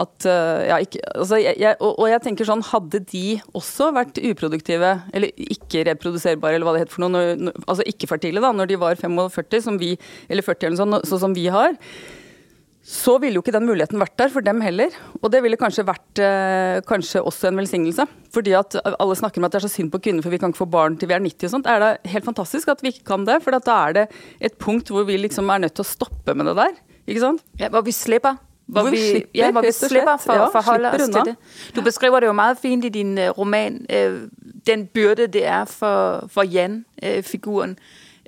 at, 0.00 0.24
eh, 0.24 0.62
ja, 0.70 0.78
ikke, 0.80 1.02
altså 1.20 1.36
jeg, 1.36 1.52
jeg, 1.60 1.76
og, 1.84 1.98
og 2.00 2.06
jeg 2.08 2.22
tenker 2.24 2.48
sånn, 2.48 2.62
Hadde 2.64 3.02
de 3.10 3.26
også 3.58 3.90
vært 3.92 4.20
uproduktive, 4.24 4.94
eller 5.12 5.44
ikke 5.52 5.84
reproduserbare, 5.90 6.56
eller 6.56 6.68
hva 6.68 6.72
det 6.76 6.86
heter 6.86 6.96
for 6.96 7.04
noe, 7.04 7.12
når, 7.12 7.42
når, 7.48 7.58
altså 7.66 7.84
ikke-fertile, 7.90 8.40
da, 8.40 8.54
når 8.56 8.70
de 8.70 8.80
var 8.80 8.96
45, 8.96 9.60
som 9.66 9.76
vi, 9.80 9.92
eller 10.32 10.46
40 10.46 10.68
eller 10.70 10.80
sånn, 10.80 10.98
sånn 11.10 11.22
som 11.26 11.36
vi 11.36 11.44
har, 11.52 11.76
så 12.82 13.14
ville 13.22 13.38
jo 13.38 13.42
ikke 13.44 13.54
den 13.54 13.68
muligheten 13.68 14.00
vært 14.02 14.16
der 14.18 14.30
for 14.32 14.42
dem 14.42 14.58
heller. 14.64 14.90
Og 15.20 15.30
det 15.30 15.38
ville 15.44 15.58
kanskje 15.58 15.84
vært 15.86 16.18
eh, 16.18 16.80
kanskje 16.88 17.22
også 17.22 17.52
en 17.52 17.60
velsignelse. 17.60 18.06
Fordi 18.34 18.56
at 18.58 18.74
alle 18.90 19.16
snakker 19.18 19.38
om 19.38 19.46
at 19.46 19.54
det 19.54 19.60
er 19.60 19.66
så 19.68 19.70
synd 19.70 19.92
på 19.92 20.00
kvinner 20.02 20.24
for 20.24 20.34
vi 20.34 20.40
kan 20.42 20.50
ikke 20.50 20.64
få 20.64 20.70
barn 20.72 20.96
til 20.98 21.10
vi 21.10 21.14
er 21.14 21.22
90 21.22 21.46
og 21.46 21.52
sånt. 21.54 21.68
Er 21.70 21.78
det 21.82 22.10
helt 22.10 22.26
fantastisk 22.26 22.72
at 22.74 22.82
vi 22.82 22.90
ikke 22.90 23.06
kan 23.12 23.26
det? 23.28 23.38
For 23.44 23.54
da 23.54 23.76
er 23.86 23.98
det 24.00 24.06
et 24.42 24.58
punkt 24.58 24.90
hvor 24.90 25.06
vi 25.06 25.20
liksom 25.20 25.52
er 25.54 25.62
nødt 25.62 25.76
til 25.78 25.86
å 25.86 25.92
stoppe 25.92 26.34
med 26.34 26.50
det 26.50 26.56
der. 26.58 26.74
Ikke 27.06 27.22
sant? 27.22 27.46
Ja, 27.60 27.70
hvor 27.70 27.86
vi 27.86 27.94
slipper. 27.94 28.40
Hvor, 28.66 28.82
Hvor 28.82 28.90
vi 28.90 28.98
slipper, 28.98 29.30
ja, 29.34 29.50
hvor 29.50 29.62
vi 29.62 29.72
slipper 29.72 30.16
for 30.22 30.34
Ja, 30.34 30.44
at 30.46 30.52
forholde 30.52 30.90
slipper 30.90 31.02
os 31.02 31.08
unna. 31.08 31.22
til 31.22 31.32
det. 31.32 31.76
Du 31.76 31.82
beskriver 31.82 32.20
det 32.20 32.26
jo 32.26 32.32
meget 32.32 32.58
fint 32.58 32.84
i 32.84 32.88
din 32.88 33.18
uh, 33.18 33.30
roman, 33.38 33.86
uh, 33.92 34.28
den 34.66 34.86
byrde 34.86 35.26
det 35.26 35.46
er 35.46 35.64
for, 35.64 36.26
for 36.30 36.42
Jan-figuren. 36.42 37.76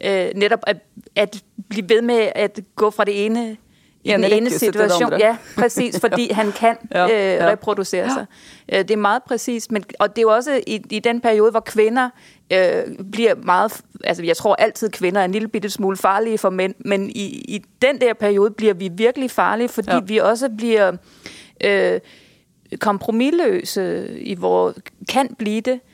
Uh, 0.04 0.34
netop 0.34 0.66
at, 0.66 0.76
at 1.16 1.42
blive 1.68 1.88
ved 1.88 2.02
med 2.02 2.32
at 2.34 2.60
gå 2.76 2.90
fra 2.90 3.04
det 3.04 3.26
ene 3.26 3.56
i 4.04 4.10
Ene 4.10 4.22
den 4.22 4.32
ene 4.32 4.50
det 4.50 4.60
situation. 4.60 5.12
Ja, 5.18 5.36
præcis, 5.56 6.00
fordi 6.00 6.32
han 6.32 6.52
kan 6.52 6.76
Ja, 6.94 7.06
ja, 7.06 7.34
ja. 7.34 7.44
øh, 7.44 7.52
reproducere 7.52 8.10
sig. 8.10 8.26
Øh, 8.72 8.78
det 8.78 8.90
er 8.90 8.96
meget 8.96 9.22
præcist, 9.22 9.72
men, 9.72 9.84
og 9.98 10.08
det 10.16 10.18
er 10.18 10.22
jo 10.22 10.34
også 10.34 10.60
i, 10.66 10.82
i 10.90 10.98
den 10.98 11.20
periode, 11.20 11.50
hvor 11.50 11.60
kvinder 11.60 12.10
øh, 12.52 12.82
bliver 13.12 13.34
meget, 13.42 13.80
altså 14.04 14.22
jeg 14.22 14.36
tror 14.36 14.54
altid 14.54 14.90
kvinder 14.90 15.20
er 15.20 15.24
en 15.24 15.32
lille 15.32 15.48
bitte 15.48 15.70
smule 15.70 15.96
farlige 15.96 16.38
for 16.38 16.50
mænd, 16.50 16.74
men 16.78 17.10
i, 17.10 17.24
i 17.48 17.64
den 17.82 18.00
der 18.00 18.14
periode 18.14 18.50
bliver 18.50 18.74
vi 18.74 18.90
virkelig 18.92 19.30
farlige, 19.30 19.68
fordi 19.68 19.90
Ja. 19.90 19.94
ja. 19.94 20.00
vi 20.04 20.18
også 20.18 20.48
bliver 20.58 20.92
øh, 21.64 22.00
kompromilløse 22.80 24.08
i 24.20 24.34
vores, 24.34 24.76
kan 25.08 25.34
blive 25.38 25.60
det. 25.60 25.72
Øh, 25.72 25.93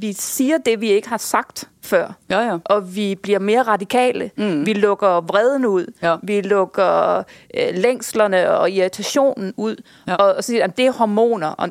vi 0.00 0.12
siger 0.12 0.58
det, 0.58 0.80
vi 0.80 0.90
ikke 0.90 1.08
har 1.08 1.16
sagt 1.16 1.68
før 1.82 2.12
Ja, 2.30 2.40
ja. 2.40 2.58
og 2.64 2.96
vi 2.96 3.14
bliver 3.22 3.38
mere 3.38 3.62
radikale. 3.62 4.30
Mm. 4.36 4.66
Vi 4.66 4.72
lukker 4.72 5.20
vreden 5.20 5.66
ud. 5.66 5.86
Ja. 6.02 6.16
Vi 6.22 6.40
lukker 6.40 7.18
øh, 7.18 7.74
længslerne 7.74 8.50
og 8.50 8.70
irritationen 8.70 9.54
ud. 9.56 9.76
Ja. 10.08 10.14
Og, 10.14 10.34
og 10.34 10.44
siger, 10.44 10.64
at 10.64 10.76
det 10.76 10.86
er 10.86 10.92
hormoner. 10.92 11.48
Og, 11.48 11.68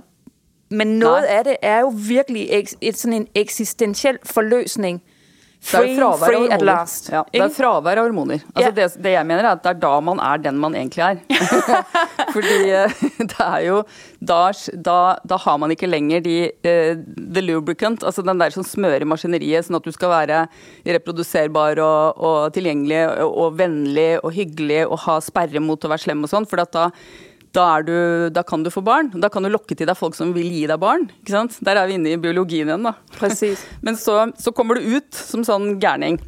men 0.70 0.88
noget 0.88 1.24
Nej. 1.30 1.38
af 1.38 1.44
det 1.44 1.56
er 1.62 1.80
jo 1.80 1.94
virkelig 2.08 2.48
eks, 2.50 2.76
et, 2.82 2.98
sådan 2.98 3.14
en 3.14 3.28
eksistentiel 3.36 4.18
forløsning. 4.24 5.04
Det 5.65 5.80
er 5.80 5.88
jo 5.88 5.95
fravær 5.97 6.28
av 6.30 6.36
hormoner. 6.36 6.65
last. 6.69 7.08
Ja, 7.10 7.23
det 7.34 7.41
er 7.41 7.54
fravær 7.56 7.97
av 8.01 8.06
hormoner. 8.08 8.43
Altså 8.54 8.67
Ja. 8.69 8.71
det, 8.78 8.86
det 9.01 9.13
jeg 9.15 9.25
mener 9.25 9.43
er 9.47 9.51
at 9.56 9.63
det 9.65 9.71
er 9.73 9.80
da 9.82 9.93
man 10.06 10.19
er 10.21 10.38
den 10.43 10.60
man 10.62 10.75
egentlig 10.78 11.01
er. 11.01 11.21
Fordi 12.36 12.58
eh, 12.69 12.95
det 13.32 13.39
er 13.47 13.60
jo 13.65 13.80
da, 14.25 14.39
da, 14.86 14.97
da 15.25 15.38
har 15.41 15.58
man 15.62 15.73
ikke 15.73 15.89
lenger 15.89 16.21
de 16.25 16.36
eh, 16.65 16.95
the 17.17 17.41
lubricant, 17.45 18.04
altså 18.06 18.23
den 18.25 18.39
der 18.41 18.54
som 18.54 18.63
smører 18.65 19.06
maskineriet, 19.10 19.65
sånn 19.67 19.78
at 19.80 19.86
du 19.86 19.91
skal 19.95 20.13
være 20.13 20.43
reproduserbar 20.86 21.82
og, 21.84 22.21
og 22.25 22.54
tilgjengelig 22.56 23.04
og, 23.25 23.38
og 23.45 23.58
vennlig 23.60 24.10
og 24.21 24.34
hyggelig 24.36 24.84
og 24.88 24.99
ha 25.08 25.19
sperre 25.23 25.62
mot 25.63 25.82
å 25.86 25.91
være 25.91 26.06
slem 26.08 26.25
og 26.25 26.32
sånn. 26.32 26.47
For 26.49 26.62
at 26.63 26.73
da 26.75 26.89
da, 27.56 27.82
du, 27.86 27.96
da, 28.36 28.44
kan 28.44 28.63
du 28.65 28.72
få 28.74 28.84
barn. 28.86 29.12
Da 29.22 29.30
kan 29.32 29.46
du 29.46 29.52
lokke 29.54 29.78
til 29.78 29.88
deg 29.88 29.98
folk 29.98 30.18
som 30.18 30.34
vil 30.36 30.52
gi 30.52 30.65
deg 30.70 30.80
barn. 30.82 31.08
ikke 31.22 31.36
sant? 31.36 31.58
Der 31.65 31.80
er 31.80 31.89
vi 31.89 31.98
inne 32.00 32.15
i 32.15 32.22
biologien 32.22 32.70
igjen. 32.70 32.88
da. 32.88 32.96
Precis. 33.20 33.63
Men 33.86 34.00
så, 34.00 34.26
så 34.39 34.54
kommer 34.56 34.80
du 34.80 34.96
ut 34.98 35.12
som 35.15 35.46
sånn 35.48 35.76
gærning. 35.82 36.20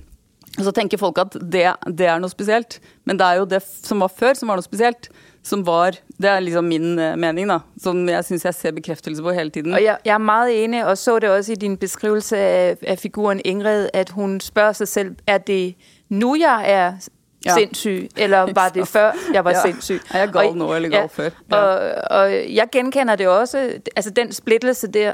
Og 0.57 0.65
så 0.65 0.73
tenker 0.73 0.97
folk 0.97 1.19
at 1.21 1.35
det, 1.37 1.65
det, 1.85 2.07
er 2.09 2.21
noe 2.21 2.33
spesielt. 2.33 2.79
Men 3.05 3.19
det 3.19 3.25
er 3.25 3.41
jo 3.41 3.49
det 3.49 3.61
som 3.61 4.01
var 4.01 4.13
før, 4.13 4.33
som 4.37 4.49
var 4.49 4.57
noe 4.57 4.65
spesielt. 4.65 5.11
Som 5.45 5.61
var 5.63 5.95
Det 6.17 6.27
er 6.27 6.41
liksom 6.41 6.65
min 6.65 6.97
uh, 6.99 7.15
mening, 7.15 7.47
da. 7.47 7.59
Som 7.79 8.01
jeg 8.09 8.25
syns 8.25 8.47
jeg 8.47 8.57
ser 8.57 8.73
bekreftelse 8.73 9.23
på 9.23 9.35
hele 9.37 9.53
tiden. 9.53 9.75
Og 9.77 9.83
jeg, 9.83 9.99
jeg, 10.03 10.13
er 10.13 10.23
meget 10.23 10.63
enig, 10.63 10.85
og 10.85 10.97
så 10.97 11.19
det 11.19 11.29
også 11.29 11.53
i 11.53 11.59
din 11.61 11.77
beskrivelse 11.77 12.37
av, 12.37 12.81
av 12.87 12.97
figuren 12.97 13.41
Ingrid, 13.45 13.89
at 13.93 14.09
hun 14.17 14.39
spør 14.41 14.73
seg 14.81 14.87
selv 14.87 15.21
er 15.27 15.37
det 15.37 15.77
nå 16.09 16.33
jeg 16.39 16.73
er 16.73 16.97
ja. 17.45 17.53
sindssyg, 17.53 18.09
eller 18.17 18.53
var 18.53 18.69
det 18.69 18.87
før 18.95 19.11
jeg 19.33 19.45
var 19.45 19.51
ja. 19.51 19.61
sindssyg? 19.61 19.99
Er 20.13 20.19
jeg 20.19 20.29
gal 20.33 20.55
nå, 20.55 20.73
eller 20.73 20.89
ja, 20.89 21.05
før? 21.05 21.29
Ja. 21.51 21.57
Og, 21.57 21.91
og 22.11 22.31
jeg 22.31 22.67
genkender 22.71 23.15
det 23.15 23.27
også, 23.27 23.71
altså 23.95 24.11
den 24.11 24.31
splittelse 24.31 24.87
der, 24.87 25.13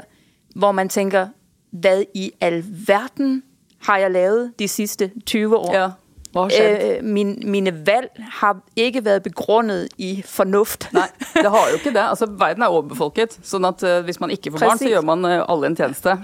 hvor 0.56 0.72
man 0.72 0.88
tenker, 0.88 1.26
hva 1.70 2.04
i 2.14 2.30
all 2.40 2.64
verden 2.86 3.42
har 3.86 3.98
jeg 3.98 4.10
lavet 4.10 4.52
de 4.58 4.68
sidste 4.68 5.10
20 5.26 5.56
år? 5.56 5.74
Ja. 5.74 5.88
Øh, 6.36 7.04
min, 7.04 7.42
mine 7.44 7.86
valg 7.86 8.08
har 8.18 8.56
ikke 8.76 9.04
været 9.04 9.22
begrunnet 9.22 9.88
i 9.98 10.22
fornuft. 10.26 10.88
Nei, 10.92 11.06
det 11.34 11.50
har 11.50 11.68
jo 11.68 11.74
ikke 11.74 11.90
det. 11.90 12.08
Altså, 12.08 12.26
verden 12.26 12.62
er 12.62 12.66
overbefolket. 12.66 13.38
sånn 13.42 13.64
at 13.64 13.82
uh, 13.82 14.00
hvis 14.04 14.20
man 14.20 14.30
ikke 14.34 14.50
får 14.50 14.58
barn, 14.58 14.78
så 14.78 14.88
gjør 14.90 15.04
man 15.06 15.24
uh, 15.24 15.44
alle 15.48 15.70
en 15.70 15.76
tjeneste. 15.76 16.16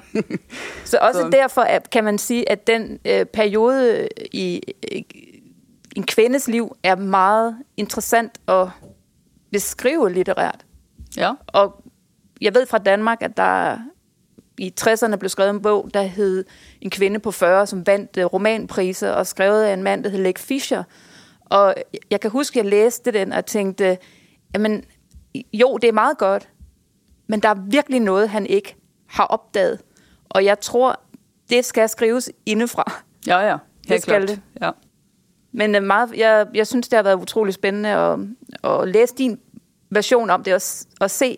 så 0.85 0.99
også 0.99 1.21
så. 1.21 1.29
derfor 1.33 1.67
kan 1.93 2.05
man 2.05 2.19
si 2.19 2.45
at 2.51 2.67
den 2.67 2.99
uh, 3.07 3.23
periode 3.33 4.09
i 4.33 4.61
en 5.97 6.07
kvindes 6.07 6.49
liv 6.49 6.77
er 6.83 6.97
meget 6.97 7.57
interessant 7.77 8.41
å 8.47 8.69
beskrive 9.53 10.13
litterært. 10.13 10.67
Ja. 11.17 11.33
Og 11.47 11.83
jeg 12.41 12.55
ved 12.55 12.67
fra 12.67 12.79
Danmark, 12.79 13.23
at 13.23 13.37
der 13.37 13.79
i 14.59 14.73
60'erne 14.81 15.17
blev 15.17 15.29
skrevet 15.29 15.51
en 15.51 15.63
bog, 15.63 15.91
der 15.95 16.03
hed 16.03 16.45
En 16.81 16.91
kvinde 16.91 17.19
på 17.21 17.31
40, 17.31 17.67
som 17.67 17.87
vandt 17.87 18.17
uh, 18.17 18.25
romanpriser, 18.25 19.11
og 19.11 19.27
skrevet 19.27 19.63
af 19.63 19.73
en 19.73 19.83
mand, 19.83 20.05
der 20.05 20.11
hed 20.11 20.19
Lex 20.19 20.41
Fischer. 20.41 20.85
Og 21.45 21.75
jeg 22.11 22.21
kan 22.21 22.31
huske, 22.31 22.61
at 22.61 22.65
jeg 22.65 22.71
læste 22.71 23.11
den 23.11 23.33
og 23.33 23.47
tænkte, 23.47 23.99
jamen, 24.55 24.85
jo, 25.53 25.79
det 25.83 25.89
er 25.89 25.93
meget 25.93 26.19
godt, 26.19 26.49
men 27.27 27.41
der 27.41 27.49
er 27.49 27.55
virkelig 27.55 28.01
noget, 28.01 28.29
han 28.29 28.47
ikke 28.47 28.77
har 29.07 29.25
opdaget. 29.25 29.81
Og 30.29 30.45
jeg 30.45 30.61
tror, 30.61 31.01
det 31.51 31.65
skal 31.65 31.89
skrives 31.89 32.31
indefra. 32.47 33.03
Ja, 33.27 33.39
ja. 33.39 33.57
Helt 33.57 33.89
det 33.89 34.03
skal 34.03 34.27
klart. 34.27 34.29
det. 34.29 34.41
Ja. 34.61 34.71
Men 35.53 35.75
øh, 35.75 35.83
meget, 35.83 36.13
jeg, 36.17 36.47
jeg 36.55 36.67
synes, 36.67 36.89
det 36.89 36.97
har 36.97 37.03
været 37.03 37.21
utrolig 37.21 37.55
spændende 37.55 37.89
at, 37.89 38.19
at 38.65 38.89
læse 38.89 39.15
din 39.15 39.39
version 39.91 40.31
om 40.31 40.43
det, 40.43 40.55
og, 40.55 40.61
og 41.01 41.11
se, 41.11 41.37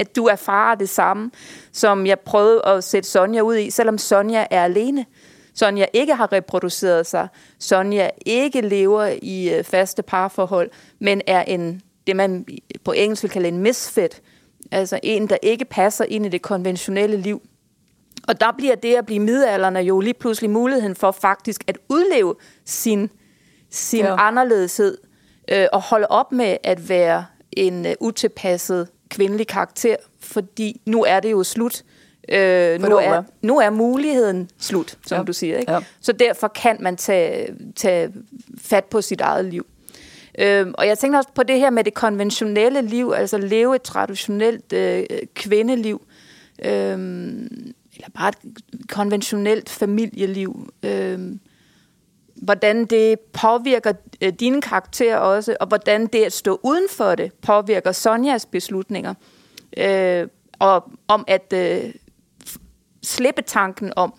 at 0.00 0.16
du 0.16 0.26
erfarer 0.26 0.74
det 0.74 0.88
samme, 0.88 1.30
som 1.72 2.06
jeg 2.06 2.20
prøvede 2.20 2.62
at 2.66 2.84
sætte 2.84 3.08
Sonja 3.08 3.40
ud 3.40 3.56
i, 3.56 3.70
selvom 3.70 3.98
Sonja 3.98 4.46
er 4.50 4.64
alene. 4.64 5.06
Sonja 5.54 5.86
ikke 5.92 6.14
har 6.14 6.32
reproduceret 6.32 7.06
sig. 7.06 7.28
Sonja 7.58 8.10
ikke 8.26 8.60
lever 8.60 9.14
i 9.22 9.54
øh, 9.54 9.64
faste 9.64 10.02
parforhold, 10.02 10.70
men 10.98 11.22
er 11.26 11.42
en, 11.42 11.82
det 12.06 12.16
man 12.16 12.46
på 12.84 12.92
engelsk 12.92 13.22
vil 13.22 13.30
kalde 13.30 13.48
en 13.48 13.58
misfit. 13.58 14.22
Altså 14.70 15.00
en, 15.02 15.26
der 15.28 15.36
ikke 15.42 15.64
passer 15.64 16.04
ind 16.04 16.26
i 16.26 16.28
det 16.28 16.42
konventionelle 16.42 17.16
liv. 17.16 17.42
Og 18.28 18.40
der 18.40 18.52
bliver 18.58 18.74
det 18.74 18.94
at 18.94 19.06
blive 19.06 19.20
midalderne 19.20 19.78
jo 19.78 20.00
lige 20.00 20.14
pludselig 20.14 20.50
muligheden 20.50 20.94
for 20.94 21.10
faktisk 21.10 21.64
at 21.66 21.78
udleve 21.88 22.34
sin, 22.64 23.10
sin 23.70 24.04
ja. 24.04 24.26
anderledeshed 24.26 24.98
øh, 25.52 25.66
og 25.72 25.82
holde 25.82 26.06
op 26.06 26.32
med 26.32 26.56
at 26.62 26.88
være 26.88 27.26
en 27.52 27.86
uh, 27.86 27.92
utilpasset 28.00 28.88
kvindelig 29.08 29.46
karakter, 29.46 29.96
fordi 30.20 30.80
nu 30.86 31.04
er 31.04 31.20
det 31.20 31.30
jo 31.30 31.44
slut. 31.44 31.82
Øh, 32.28 32.80
nu, 32.80 32.96
er, 32.96 33.22
nu 33.42 33.58
er 33.58 33.70
muligheden 33.70 34.50
slut, 34.58 34.98
som 35.06 35.18
ja. 35.18 35.24
du 35.24 35.32
siger. 35.32 35.58
Ikke? 35.58 35.72
Ja. 35.72 35.78
Så 36.00 36.12
derfor 36.12 36.48
kan 36.48 36.76
man 36.80 36.96
tage, 36.96 37.54
tage 37.76 38.12
fat 38.58 38.84
på 38.84 39.02
sit 39.02 39.20
eget 39.20 39.44
liv. 39.44 39.66
Øh, 40.38 40.66
og 40.74 40.86
jeg 40.86 40.98
tænker 40.98 41.18
også 41.18 41.30
på 41.34 41.42
det 41.42 41.58
her 41.58 41.70
med 41.70 41.84
det 41.84 41.94
konventionelle 41.94 42.82
liv, 42.82 43.12
altså 43.16 43.38
leve 43.38 43.76
et 43.76 43.82
traditionelt 43.82 44.72
øh, 44.72 45.04
kvindeliv, 45.34 46.02
øh, 46.64 46.72
eller 47.94 48.08
bare 48.14 48.28
et 48.28 48.88
konventionelt 48.88 49.68
familieliv. 49.68 50.72
Øh, 50.82 51.18
hvordan 52.40 52.84
det 52.84 53.20
påvirker 53.20 53.92
øh, 54.20 54.32
dine 54.32 54.62
karakterer 54.62 55.16
også, 55.16 55.56
og 55.60 55.66
hvordan 55.66 56.06
det 56.06 56.24
at 56.24 56.32
stå 56.32 56.60
uden 56.62 56.86
for 56.90 57.14
det 57.14 57.32
påvirker 57.32 57.92
Sonjas 57.92 58.46
beslutninger. 58.46 59.14
Øh, 59.76 60.28
og 60.58 60.90
om 61.08 61.24
at 61.28 61.52
øh, 61.52 61.94
slippe 63.02 63.42
tanken 63.42 63.92
om 63.96 64.14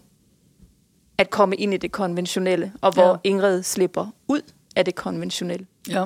at 1.17 1.29
komme 1.29 1.55
ind 1.55 1.73
i 1.73 1.77
det 1.77 1.91
konventionelle, 1.91 2.71
og 2.81 2.93
hvor 2.93 3.09
ja. 3.09 3.15
Ingrid 3.23 3.63
slipper 3.63 4.07
ud 4.27 4.41
af 4.75 4.85
det 4.85 4.95
konventionelle. 4.95 5.65
Ja. 5.89 6.05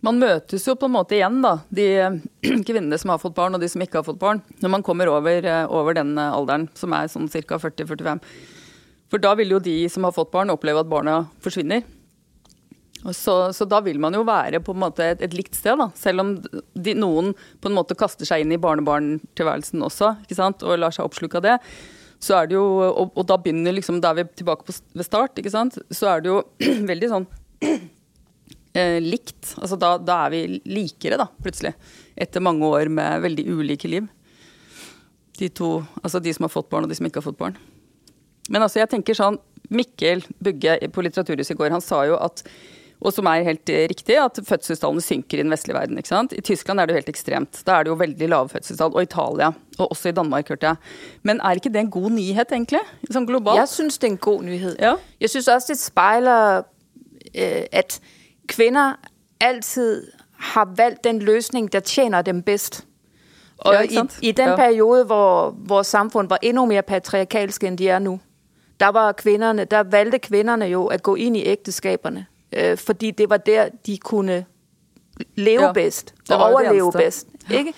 Man 0.00 0.18
møtes 0.18 0.68
jo 0.68 0.74
på 0.74 0.86
en 0.86 0.92
måte 0.92 1.16
igjen, 1.16 1.42
da, 1.42 1.56
de 1.74 1.84
kvinnene 2.66 2.98
som 2.98 3.10
har 3.10 3.18
fått 3.18 3.34
barn, 3.34 3.54
og 3.54 3.60
de 3.60 3.68
som 3.68 3.82
ikke 3.82 3.98
har 3.98 4.06
fått 4.06 4.18
barn, 4.18 4.42
når 4.62 4.68
man 4.68 4.82
kommer 4.82 5.06
over, 5.06 5.42
øh, 5.42 5.70
over 5.70 5.92
den 5.92 6.18
alderen, 6.18 6.68
som 6.74 6.92
er 6.92 7.10
sånn 7.10 7.28
ca. 7.28 7.58
40-45. 7.58 8.18
For 9.08 9.22
da 9.22 9.34
vil 9.38 9.54
jo 9.54 9.62
de 9.62 9.76
som 9.92 10.04
har 10.04 10.14
fått 10.16 10.32
barn, 10.34 10.52
oppleve 10.52 10.82
at 10.84 10.90
barna 10.90 11.22
forsvinner. 11.44 11.84
Så, 13.14 13.52
så, 13.54 13.64
da 13.68 13.78
vil 13.84 14.00
man 14.02 14.16
jo 14.16 14.24
være 14.26 14.58
på 14.64 14.74
en 14.74 14.82
måte 14.82 15.04
et, 15.06 15.20
et 15.22 15.34
likt 15.36 15.54
sted, 15.54 15.78
da. 15.78 15.86
Selv 15.96 16.24
om 16.24 16.32
de, 16.42 16.96
noen 16.98 17.30
på 17.62 17.70
en 17.70 17.76
måte 17.76 17.96
kaster 17.98 18.26
seg 18.26 18.42
inn 18.42 18.56
i 18.56 18.58
barnebarntilværelsen 18.60 19.84
også, 19.86 20.16
ikke 20.26 20.38
sant? 20.38 20.64
og 20.66 20.80
lar 20.82 20.94
seg 20.94 21.06
oppsluke 21.06 21.38
av 21.38 21.46
det. 21.46 21.54
Så 22.18 22.34
er 22.34 22.50
det 22.50 22.58
jo, 22.58 22.64
og, 22.88 23.14
og 23.14 23.28
da 23.30 23.38
begynner 23.38 23.76
liksom, 23.76 24.00
da 24.02 24.10
er 24.10 24.24
vi 24.24 24.26
tilbake 24.40 24.66
på, 24.66 24.74
ved 24.98 25.06
start, 25.06 25.38
ikke 25.38 25.54
sant? 25.54 25.78
så 25.94 26.10
er 26.10 26.24
det 26.24 26.32
jo 26.32 26.42
veldig 26.90 27.12
sånn 27.14 27.28
eh, 28.82 28.98
likt. 29.04 29.54
Altså 29.62 29.78
da, 29.78 29.94
da, 30.02 30.24
er 30.26 30.34
vi 30.34 30.60
likere, 30.66 31.20
da, 31.22 31.30
plutselig. 31.38 31.76
Etter 32.18 32.42
mange 32.44 32.66
år 32.66 32.90
med 32.90 33.22
veldig 33.28 33.46
ulike 33.54 33.94
liv. 33.94 34.10
De 35.38 35.54
to, 35.54 35.76
altså 36.02 36.18
de 36.18 36.34
som 36.34 36.48
har 36.48 36.56
fått 36.58 36.70
barn, 36.74 36.82
og 36.82 36.90
de 36.90 36.98
som 36.98 37.06
ikke 37.06 37.22
har 37.22 37.30
fått 37.30 37.38
barn. 37.38 37.58
Men 38.48 38.64
altså, 38.64 38.82
jeg 38.82 38.92
tenker 38.94 39.16
sånn, 39.16 39.38
Mikkel 39.68 40.24
Bugge 40.40 40.78
på 40.94 41.04
Litteraturhuset 41.04 41.52
i 41.52 41.58
går, 41.58 41.74
han 41.74 41.84
sa 41.84 42.02
jo 42.08 42.16
at 42.16 42.44
og 42.98 43.14
som 43.14 43.28
er 43.30 43.44
helt 43.46 43.70
eh, 43.70 43.84
riktig, 43.90 44.16
at 44.18 44.40
fødselstallene 44.42 45.02
synker 45.02 45.38
i 45.38 45.44
den 45.44 45.52
vestlige 45.54 45.76
verden. 45.76 45.98
ikke 45.98 46.10
sant? 46.10 46.32
I 46.34 46.42
Tyskland 46.42 46.80
er 46.80 46.86
det 46.86 46.94
jo 46.94 46.98
helt 46.98 47.12
ekstremt. 47.12 47.60
Da 47.66 47.76
er 47.78 47.86
det 47.86 47.92
jo 47.92 47.98
veldig 48.00 48.28
lave 48.28 48.48
fødselstall. 48.48 48.90
Og 48.94 49.02
Italia. 49.02 49.52
Og 49.78 49.92
også 49.92 50.08
i 50.08 50.12
Danmark, 50.12 50.48
hørte 50.48 50.66
jeg. 50.66 50.76
Men 51.22 51.40
er 51.40 51.60
ikke 51.60 51.70
det 51.70 51.80
en 51.84 51.90
god 51.90 52.10
nyhet, 52.10 52.52
egentlig? 52.52 52.82
Sånn 53.10 53.28
globalt? 53.28 53.60
Jeg 53.60 53.70
syns 53.70 53.98
det 53.98 54.08
er 54.08 54.12
en 54.16 54.20
god 54.26 54.42
nyhet. 54.48 54.76
Ja. 54.82 54.96
Jeg 55.20 55.30
syns 55.30 55.48
også 55.54 55.72
det 55.72 55.78
speiler 55.78 56.62
øh, 57.34 57.64
at 57.72 58.00
kvinner 58.48 58.98
alltid 59.40 60.10
har 60.38 60.74
valgt 60.76 61.04
den 61.04 61.22
løsning 61.22 61.72
der 61.72 61.80
tjener 61.80 62.22
dem 62.22 62.42
best. 62.42 62.84
Og 63.58 63.74
ja, 63.74 63.82
i, 63.82 64.28
i 64.28 64.32
den 64.32 64.48
ja. 64.48 64.56
periode 64.56 65.04
hvor 65.04 65.54
vores 65.56 65.86
samfunn 65.86 66.30
var 66.30 66.38
enda 66.42 66.64
mer 66.64 66.82
patriarkalske 66.86 67.66
enn 67.66 67.78
de 67.78 67.88
er 67.90 67.98
nå, 67.98 68.18
der 68.80 68.88
var 68.88 69.12
kvinderne, 69.12 69.64
der 69.64 69.82
valgte 69.82 70.18
kvinderne 70.18 70.64
jo 70.64 70.86
at 70.86 71.02
gå 71.02 71.14
inn 71.14 71.36
i 71.36 71.44
ægteskaberne, 71.44 72.26
øh, 72.52 72.78
fordi 72.78 73.10
det 73.10 73.30
var 73.30 73.36
der, 73.36 73.68
de 73.86 73.98
kunne 73.98 74.44
leve 75.34 75.62
ja, 75.62 75.72
bedst 75.72 76.14
og 76.30 76.44
overleve 76.44 76.92
bedst. 76.92 77.26
Ikke? 77.50 77.74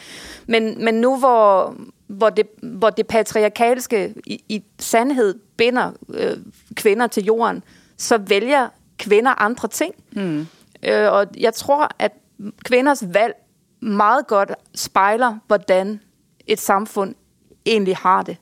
Men, 0.46 0.84
men 0.84 0.94
nu 0.94 1.18
hvor, 1.18 1.74
hvor, 2.06 2.30
det, 2.30 2.46
hvor 2.62 2.90
det 2.90 3.06
patriarkalske 3.06 4.14
i, 4.26 4.44
i 4.48 4.64
sandhed 4.78 5.38
binder 5.56 5.92
øh, 6.08 6.36
kvinder 6.74 7.06
til 7.06 7.24
jorden, 7.24 7.62
så 7.96 8.18
vælger 8.18 8.68
kvinder 8.98 9.42
andre 9.42 9.68
ting. 9.68 9.94
Mm. 10.12 10.46
Øh, 10.82 11.12
og 11.12 11.26
jeg 11.38 11.54
tror, 11.54 11.88
at 11.98 12.12
kvinders 12.64 13.04
valg 13.14 13.34
meget 13.80 14.26
godt 14.26 14.52
spejler, 14.74 15.38
hvordan 15.46 16.00
et 16.46 16.60
samfund 16.60 17.14
egentlig 17.66 17.96
har 17.96 18.22
det 18.22 18.36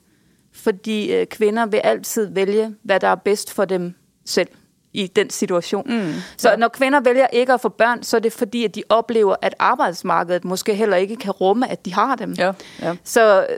fordi 0.58 1.12
øh, 1.12 1.26
kvinder 1.26 1.66
vil 1.66 1.78
altid 1.78 2.26
vælge, 2.26 2.74
hvad 2.82 3.00
der 3.00 3.08
er 3.08 3.14
bedst 3.14 3.52
for 3.52 3.64
dem 3.64 3.94
selv 4.26 4.48
i 4.92 5.06
den 5.06 5.30
situation. 5.30 5.84
Mm, 5.86 6.12
så 6.36 6.50
ja. 6.50 6.56
når 6.56 6.68
kvinder 6.68 7.00
vælger 7.00 7.26
ikke 7.26 7.52
at 7.52 7.60
få 7.60 7.68
børn, 7.68 8.02
så 8.02 8.16
er 8.16 8.20
det 8.20 8.32
fordi, 8.32 8.64
at 8.64 8.74
de 8.74 8.82
oplever, 8.88 9.36
at 9.42 9.54
arbejdsmarkedet 9.58 10.44
måske 10.44 10.74
heller 10.74 10.96
ikke 10.96 11.16
kan 11.16 11.30
rumme, 11.30 11.70
at 11.70 11.84
de 11.84 11.94
har 11.94 12.16
dem. 12.16 12.32
Ja, 12.32 12.52
ja. 12.82 12.96
Så 13.04 13.46
øh, 13.50 13.56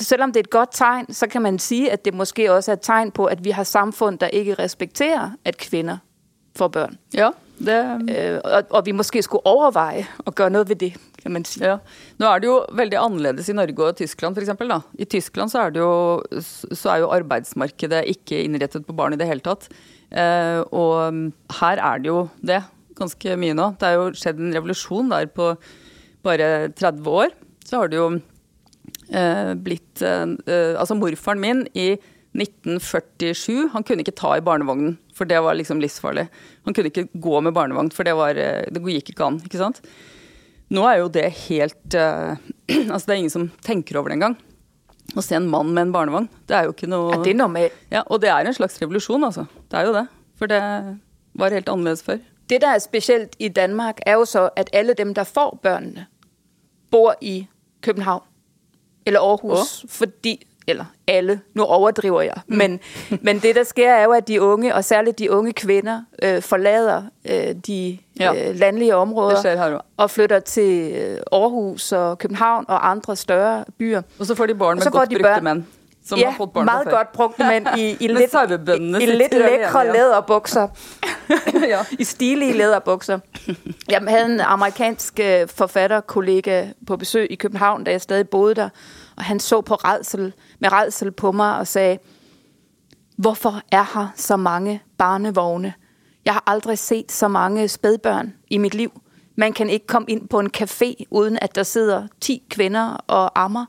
selvom 0.00 0.32
det 0.32 0.36
er 0.36 0.44
et 0.44 0.50
godt 0.50 0.68
tegn, 0.72 1.12
så 1.12 1.26
kan 1.26 1.42
man 1.42 1.58
sige, 1.58 1.92
at 1.92 2.04
det 2.04 2.14
måske 2.14 2.52
også 2.52 2.70
er 2.70 2.76
et 2.76 2.80
tegn 2.82 3.10
på, 3.10 3.24
at 3.24 3.44
vi 3.44 3.50
har 3.50 3.64
samfund, 3.64 4.18
der 4.18 4.26
ikke 4.26 4.54
respekterer, 4.54 5.30
at 5.44 5.56
kvinder 5.58 5.96
får 6.56 6.68
børn. 6.68 6.98
Ja, 7.14 7.30
det... 7.58 7.78
Øh, 8.10 8.40
og, 8.44 8.62
og 8.70 8.86
vi 8.86 8.92
måske 8.96 9.22
skulle 9.22 9.46
overveje 9.46 10.06
at 10.26 10.34
gøre 10.34 10.50
noget 10.50 10.68
ved 10.68 10.76
det 10.76 10.92
kan 11.18 11.34
man 11.34 11.44
si. 11.44 11.60
Ja. 11.64 11.78
Nå 12.20 12.30
er 12.30 12.42
det 12.42 12.48
jo 12.48 12.56
veldig 12.78 12.98
annerledes 13.00 13.50
i 13.50 13.56
Norge 13.56 13.90
og 13.90 13.98
Tyskland, 13.98 14.38
f.eks. 14.38 14.52
I 14.98 15.04
Tyskland 15.04 15.52
så 15.52 15.66
er, 15.66 15.74
det 15.74 15.82
jo, 15.82 16.22
så 16.40 16.94
er 16.94 17.02
jo 17.02 17.12
arbeidsmarkedet 17.14 18.04
ikke 18.14 18.42
innrettet 18.46 18.86
på 18.86 18.96
barn 18.96 19.16
i 19.16 19.20
det 19.20 19.28
hele 19.28 19.44
tatt. 19.44 19.68
Eh, 20.08 20.62
og 20.72 21.32
her 21.60 21.82
er 21.90 22.02
det 22.02 22.12
jo 22.12 22.22
det 22.40 22.62
ganske 22.98 23.36
mye 23.40 23.56
nå. 23.56 23.72
Det 23.78 23.88
er 23.88 23.98
jo 23.98 24.08
skjedd 24.16 24.40
en 24.42 24.54
revolusjon 24.56 25.12
der 25.12 25.28
på, 25.32 25.52
bare 26.26 26.70
30 26.78 27.10
år, 27.24 27.34
så 27.66 27.82
har 27.82 27.90
det 27.90 27.98
jo 27.98 28.08
eh, 29.12 29.52
blitt 29.54 30.02
eh, 30.02 30.24
eh, 30.48 30.72
Altså 30.78 30.96
morfaren 30.98 31.42
min 31.42 31.66
i 31.78 31.92
1947, 32.36 33.70
han 33.72 33.84
kunne 33.86 34.04
ikke 34.04 34.16
ta 34.18 34.34
i 34.36 34.44
barnevognen, 34.44 34.98
for 35.16 35.28
det 35.28 35.40
var 35.42 35.56
liksom 35.56 35.80
livsfarlig. 35.82 36.26
Han 36.68 36.76
kunne 36.76 36.90
ikke 36.92 37.08
gå 37.14 37.40
med 37.44 37.54
barnevogn, 37.56 37.90
for 37.94 38.06
det, 38.06 38.14
var, 38.18 38.36
eh, 38.38 38.66
det 38.70 38.82
gikk 38.84 39.14
ikke 39.14 39.26
an. 39.26 39.40
ikke 39.44 39.60
sant? 39.60 39.80
Nå 40.68 40.84
er 40.84 40.98
jo 41.00 41.08
det 41.08 41.24
helt 41.46 41.94
uh, 41.96 42.36
Altså, 42.92 43.06
det 43.06 43.14
er 43.14 43.20
ingen 43.22 43.32
som 43.32 43.46
tenker 43.64 43.96
over 43.96 44.12
det 44.12 44.18
engang. 44.18 44.36
Å 45.16 45.24
se 45.24 45.38
en 45.38 45.48
mann 45.48 45.70
med 45.72 45.86
en 45.86 45.94
barnevogn, 45.94 46.28
det 46.46 46.56
er 46.58 46.66
jo 46.68 46.74
ikke 46.74 46.90
noe 46.92 47.14
Er 47.16 47.22
det 47.24 47.32
normalt? 47.38 47.76
Ja, 47.88 48.02
og 48.04 48.20
det 48.20 48.28
er 48.28 48.44
en 48.44 48.56
slags 48.56 48.76
revolusjon, 48.82 49.24
altså. 49.24 49.46
Det 49.72 49.80
er 49.80 49.88
jo 49.88 49.94
det. 49.96 50.04
For 50.36 50.52
det 50.52 50.60
var 51.40 51.56
helt 51.56 51.70
annerledes 51.72 52.04
før. 52.04 52.20
Det, 52.48 52.60
der 52.60 52.76
er 52.76 52.84
specielt 52.84 53.34
i 53.40 53.48
Danmark, 53.48 54.02
er 54.06 54.20
jo 54.20 54.28
så, 54.28 54.50
at 54.56 54.68
alle 54.76 54.92
dem, 54.96 55.14
der 55.16 55.24
får 55.24 55.56
børnene, 55.64 56.06
bor 56.92 57.16
i 57.24 57.46
København 57.84 58.24
eller 59.08 59.20
Aarhus, 59.24 59.84
Oh. 59.84 59.88
fordi 59.88 60.46
eller 60.68 60.84
alle, 61.06 61.40
nu 61.54 61.62
overdriver 61.62 62.22
jeg, 62.22 62.34
men, 62.46 62.80
men 63.22 63.38
det 63.38 63.54
der 63.56 63.64
sker 63.64 63.90
er 63.92 64.04
jo, 64.04 64.12
at 64.12 64.28
de 64.28 64.42
unge, 64.42 64.74
og 64.74 64.84
særligt 64.84 65.18
de 65.18 65.30
unge 65.30 65.52
kvinder, 65.52 66.02
øh, 66.22 66.42
forlader 66.42 67.02
øh, 67.30 67.54
de 67.66 67.98
Ja. 68.20 68.48
øh, 68.50 68.56
landlige 68.56 68.96
områder 68.96 69.78
og 69.96 70.10
flytter 70.10 70.38
til 70.40 70.92
øh, 70.92 71.18
Aarhus 71.32 71.92
og 71.92 72.18
København 72.18 72.64
og 72.68 72.90
andre 72.90 73.16
større 73.16 73.64
byer. 73.78 74.02
Og 74.18 74.26
så 74.26 74.34
får 74.34 74.46
de 74.46 74.54
barn 74.54 74.68
Og 74.70 74.74
med 74.76 74.82
så 74.82 74.90
godt 74.90 75.10
de 75.10 75.14
brukte 75.14 75.22
børn. 75.28 75.44
menn. 75.44 75.66
Som 76.06 76.18
ja, 76.18 76.30
har 76.30 76.46
barn 76.46 76.64
meget 76.64 76.84
før. 76.84 76.96
godt 76.96 77.12
brugte 77.12 77.44
mænd 77.44 77.66
i, 77.76 77.96
i 78.00 78.06
lidt, 78.18 78.34
i, 78.78 79.02
i 79.02 79.06
lidt 79.06 79.34
lækre 79.34 79.80
ja. 79.80 79.92
læderbukser. 79.92 80.68
ja. 81.68 81.78
I 81.98 82.04
stilige 82.04 82.52
læderbukser. 82.52 83.18
Jeg 83.90 84.00
havde 84.08 84.24
en 84.26 84.40
amerikansk 84.40 85.20
øh, 85.22 85.48
forfatterkollega 85.48 86.66
på 86.86 86.96
besøg 86.96 87.26
i 87.30 87.34
København, 87.34 87.84
da 87.84 87.90
jeg 87.90 88.00
stadig 88.00 88.28
boede 88.28 88.54
der, 88.54 88.68
og 89.16 89.24
han 89.24 89.40
så 89.40 89.60
på 89.60 89.74
redsel, 89.74 90.32
med 90.60 90.72
redsel 90.72 91.12
på 91.12 91.32
mig 91.32 91.58
og 91.58 91.66
sagde, 91.66 91.98
hvorfor 93.16 93.60
er 93.72 93.98
her 93.98 94.08
så 94.16 94.36
mange 94.36 94.82
barnevogne? 94.98 95.74
Jeg 96.24 96.32
har 96.32 96.42
aldrig 96.46 96.78
set 96.78 97.12
så 97.12 97.28
mange 97.28 97.68
spædbørn 97.68 98.34
i 98.50 98.58
mit 98.58 98.74
liv. 98.74 99.00
Man 99.36 99.52
kan 99.52 99.70
ikke 99.70 99.86
komme 99.86 100.10
ind 100.10 100.28
på 100.28 100.40
en 100.40 100.50
café, 100.56 100.94
uden 101.10 101.38
at 101.42 101.54
der 101.54 101.62
sidder 101.62 102.06
10 102.20 102.42
kvinder 102.50 103.04
og 103.06 103.42
ammer. 103.44 103.66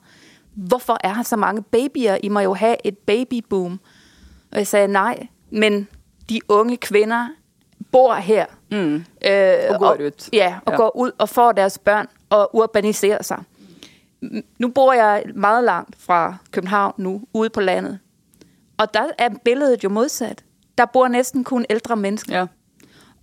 Hvorfor 0.53 0.97
er 1.03 1.13
her 1.13 1.23
så 1.23 1.35
mange 1.35 1.61
babyer? 1.63 2.17
I 2.23 2.29
må 2.29 2.39
jo 2.39 2.53
have 2.53 2.75
et 2.83 2.97
babyboom. 2.97 3.79
Og 4.51 4.57
jeg 4.57 4.67
sagde, 4.67 4.87
nej, 4.87 5.27
men 5.51 5.87
de 6.29 6.39
unge 6.47 6.77
kvinder 6.77 7.27
bor 7.91 8.13
her. 8.13 8.45
Mm. 8.71 8.95
Øh, 8.95 9.03
Og 9.69 9.79
går 9.79 9.93
ud. 9.99 10.29
Ja, 10.33 10.55
og 10.65 10.71
ja. 10.71 10.77
går 10.77 10.95
ud 10.97 11.11
og 11.17 11.29
får 11.29 11.51
deres 11.51 11.77
børn 11.77 12.07
og 12.29 12.55
urbaniserer 12.55 13.23
sig. 13.23 13.43
Nu 14.59 14.67
bor 14.67 14.93
jeg 14.93 15.23
meget 15.35 15.63
langt 15.63 15.95
fra 15.99 16.35
København 16.51 16.93
nu, 16.97 17.21
ude 17.33 17.49
på 17.49 17.61
landet. 17.61 17.99
Og 18.77 18.93
der 18.93 19.03
er 19.17 19.29
billedet 19.45 19.83
jo 19.83 19.89
modsat. 19.89 20.43
Der 20.77 20.85
bor 20.85 21.07
næsten 21.07 21.43
kun 21.43 21.65
ældre 21.69 21.95
mennesker. 21.95 22.37
ja. 22.37 22.45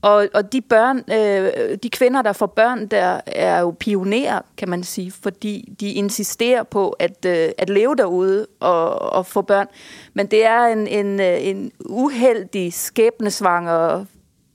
Og, 0.02 0.28
og 0.34 0.52
de 0.52 0.60
børn, 0.60 0.96
øh, 1.12 1.78
de 1.82 1.90
kvinder, 1.90 2.22
der 2.22 2.32
får 2.32 2.46
børn, 2.46 2.86
der 2.86 3.20
er 3.26 3.60
jo 3.60 3.70
pionerer, 3.70 4.40
kan 4.56 4.68
man 4.68 4.84
sige, 4.84 5.12
fordi 5.12 5.74
de 5.80 5.92
insisterer 5.92 6.62
på 6.62 6.90
at, 6.90 7.24
øh, 7.26 7.48
at 7.58 7.70
leve 7.70 7.96
derude 7.96 8.46
og, 8.60 8.98
og 8.98 9.26
få 9.26 9.42
børn. 9.42 9.66
Men 10.14 10.26
det 10.26 10.44
er 10.44 10.66
en, 10.66 10.86
en, 10.86 11.20
øh, 11.20 11.46
en 11.46 11.72
uheldig, 11.80 12.72
skæbnesvanger, 12.72 14.04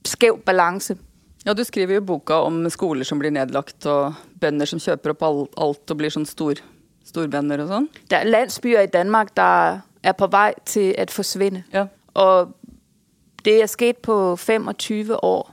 skæv 0.04 0.38
balance. 0.38 0.96
Ja, 1.46 1.52
du 1.52 1.64
skriver 1.64 1.94
jo 1.94 2.00
boka 2.00 2.32
om 2.32 2.70
skoler 2.70 3.04
som 3.04 3.18
blir 3.18 3.30
nedlagt, 3.30 3.86
og 3.86 4.14
bønder 4.42 4.68
som 4.68 4.80
kjøper 4.82 5.14
opp 5.14 5.22
all, 5.28 5.40
alt 5.62 5.90
og 5.94 6.00
blir 6.00 6.12
sånn 6.14 6.26
stor, 6.28 6.60
storbønder 7.06 7.62
og 7.64 7.70
sånn. 7.72 7.88
Der 8.10 8.22
er 8.24 8.30
landsbyer 8.30 8.84
i 8.88 8.90
Danmark, 8.92 9.32
der 9.38 9.80
er 10.02 10.12
på 10.18 10.26
vej 10.32 10.54
til 10.68 10.92
at 10.98 11.10
forsvinde. 11.14 11.62
Ja. 11.72 11.86
Og 12.18 12.52
det 13.46 13.60
er 13.62 13.70
sket 13.70 14.02
på 14.06 14.36
25 14.38 15.16
år. 15.22 15.48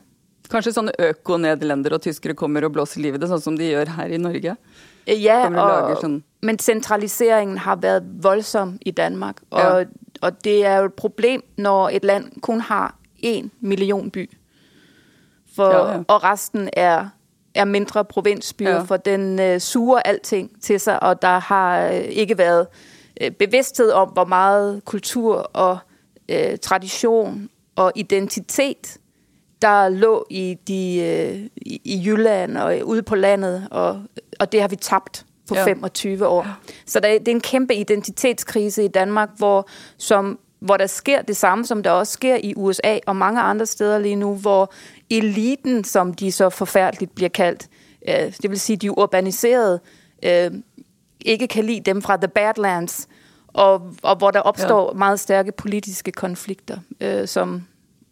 Kanskje 0.49 0.73
sånne 0.73 0.93
øko-nederlendere 0.97 1.99
og 1.99 2.02
tyskere 2.02 2.34
kommer 2.38 2.65
og 2.65 2.73
blåser 2.73 3.02
liv 3.04 3.15
i 3.15 3.21
det, 3.21 3.30
sånn 3.30 3.41
som 3.43 3.58
de 3.58 3.67
gjør 3.69 3.91
her 3.99 4.13
i 4.13 4.17
Norge. 4.21 4.56
Øh, 5.10 5.17
Ja, 5.23 5.45
og 5.47 5.91
og, 5.91 5.97
sådan- 6.02 6.23
men 6.41 6.58
centraliseringen 6.60 7.58
har 7.58 7.75
været 7.75 8.04
voldsom 8.23 8.78
i 8.86 8.91
Danmark. 8.91 9.41
Og, 9.52 9.60
Ja. 9.80 9.86
og 10.21 10.43
det 10.43 10.65
er 10.65 10.78
jo 10.80 10.86
et 10.86 10.93
problem, 10.93 11.41
når 11.58 11.89
et 11.95 12.04
land 12.06 12.41
kun 12.41 12.60
har 12.62 12.95
en 13.23 13.52
million 13.62 14.10
by. 14.12 14.30
For, 15.56 15.69
Ja, 15.71 15.91
ja. 15.91 16.04
Og 16.08 16.23
resten 16.23 16.69
er, 16.73 17.10
er 17.59 17.65
mindre 17.65 18.05
provinsbyer, 18.05 18.69
Ja. 18.75 18.81
for 18.81 18.97
den 18.97 19.39
øh, 19.39 19.59
suger 19.59 19.99
alting 19.99 20.61
til 20.61 20.79
sig, 20.79 21.03
og 21.03 21.21
der 21.21 21.39
har 21.39 21.87
øh, 21.87 21.95
ikke 21.99 22.37
været 22.37 22.67
øh, 23.21 23.31
bevidsthed 23.31 23.91
om, 23.91 24.09
hvor 24.09 24.25
meget 24.25 24.85
kultur 24.85 25.35
og 25.53 25.77
øh, 26.29 26.57
tradition 26.61 27.49
og 27.75 27.91
identitet, 27.95 28.97
der 29.61 29.89
lå 29.89 30.25
i, 30.29 30.57
de, 30.67 30.97
øh, 30.99 31.39
i, 31.55 31.81
i 31.83 32.01
Jylland 32.05 32.57
og 32.57 32.79
ude 32.83 33.03
på 33.03 33.15
landet, 33.15 33.67
og, 33.71 34.01
og 34.39 34.51
det 34.51 34.61
har 34.61 34.67
vi 34.67 34.75
tabt 34.75 35.25
på 35.47 35.55
Ja. 35.55 35.59
ja. 35.61 35.65
25 35.67 36.27
år. 36.27 36.47
Så 36.85 36.99
der, 36.99 37.19
det 37.19 37.27
er 37.27 37.31
en 37.31 37.41
kæmpe 37.41 37.75
identitetskrise 37.75 38.83
i 38.83 38.87
Danmark, 38.87 39.29
hvor, 39.37 39.67
som, 39.97 40.39
hvor 40.59 40.77
der 40.77 40.87
sker 40.87 41.21
det 41.21 41.37
samme, 41.37 41.65
som 41.65 41.83
der 41.83 41.91
også 41.91 42.13
sker 42.13 42.35
i 42.43 42.53
USA 42.55 42.97
og 43.07 43.15
mange 43.15 43.41
andre 43.41 43.65
steder 43.65 43.99
lige 43.99 44.15
nu, 44.15 44.35
hvor 44.35 44.73
eliten, 45.09 45.83
som 45.83 46.13
de 46.13 46.31
så 46.31 46.49
forfærdeligt 46.49 47.15
bliver 47.15 47.29
kaldt, 47.29 47.67
øh, 48.07 48.33
det 48.41 48.49
vil 48.49 48.59
sige 48.59 48.77
de 48.77 48.97
urbaniserede, 48.97 49.79
øh, 50.23 50.51
ikke 51.25 51.47
kan 51.47 51.63
lide 51.63 51.79
dem 51.79 52.01
fra 52.01 52.17
The 52.17 52.27
Badlands, 52.27 53.07
og, 53.47 53.93
og 54.03 54.15
hvor 54.15 54.31
der 54.31 54.39
opstår 54.39 54.91
ja. 54.93 54.97
meget 54.97 55.19
stærke 55.19 55.51
politiske 55.51 56.11
konflikter, 56.11 56.77
øh, 57.01 57.27
som 57.27 57.63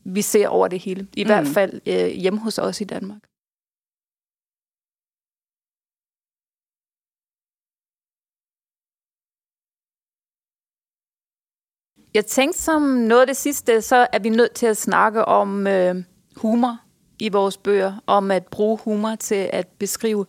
vi 0.04 0.22
ser 0.22 0.48
over 0.48 0.68
det 0.68 0.80
hele. 0.80 1.08
I 1.14 1.24
mm. 1.24 1.28
hvert 1.28 1.48
fald 1.48 1.82
øh, 1.86 2.08
hjemme 2.08 2.40
hos 2.40 2.58
os 2.58 2.82
i 2.82 2.84
Danmark. 2.84 3.20
Jeg 12.18 12.26
tænkte 12.26 12.62
som 12.62 12.82
noget 12.82 13.22
af 13.22 13.28
det 13.28 13.38
sidste, 13.38 13.82
så 13.82 14.08
er 14.14 14.20
vi 14.20 14.30
nødt 14.30 14.54
til 14.54 14.66
at 14.66 14.78
snakke 14.78 15.26
om 15.26 15.68
øh, 15.68 15.96
humor 16.36 16.78
i 17.20 17.30
vores 17.30 17.58
bøger, 17.58 17.94
om 18.08 18.32
at 18.32 18.46
bruge 18.46 18.78
humor 18.84 19.16
til 19.16 19.50
at 19.54 19.68
beskrive 19.68 20.26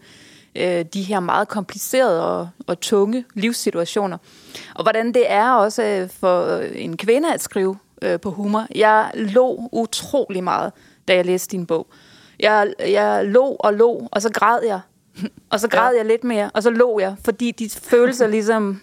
øh, 0.57 0.85
de 0.95 1.03
her 1.03 1.21
meget 1.21 1.49
komplicerede 1.49 2.27
og, 2.27 2.49
og 2.67 2.81
tunge 2.81 3.25
livssituationer. 3.35 4.19
Og 4.75 4.83
hvordan 4.83 5.15
det 5.15 5.33
er 5.33 5.53
også 5.53 5.83
øh, 5.83 6.09
for 6.11 6.47
øh, 6.47 6.71
en 6.75 6.97
kvinde 6.97 7.35
at 7.35 7.41
skrive 7.41 7.77
øh, 8.03 8.21
på 8.21 8.31
humor. 8.31 8.67
Jeg 8.75 9.11
lå 9.15 9.69
utrolig 9.73 10.45
meget, 10.45 10.73
da 11.09 11.15
jeg 11.15 11.27
læste 11.27 11.57
din 11.57 11.67
bog. 11.67 11.87
Jeg, 12.41 12.73
jeg 12.81 13.25
lå 13.25 13.57
og 13.61 13.75
lå, 13.75 14.09
og 14.13 14.23
så 14.23 14.31
græd 14.33 14.61
jeg. 14.67 14.81
Og 15.51 15.61
så 15.61 15.69
græd 15.69 15.93
ja. 15.93 15.99
jeg 15.99 16.07
lidt 16.07 16.25
mere, 16.25 16.51
og 16.55 16.63
så 16.63 16.71
lå 16.71 17.01
jeg, 17.01 17.17
fordi 17.25 17.51
de 17.51 17.71
følelser 17.71 18.27
ligesom 18.37 18.81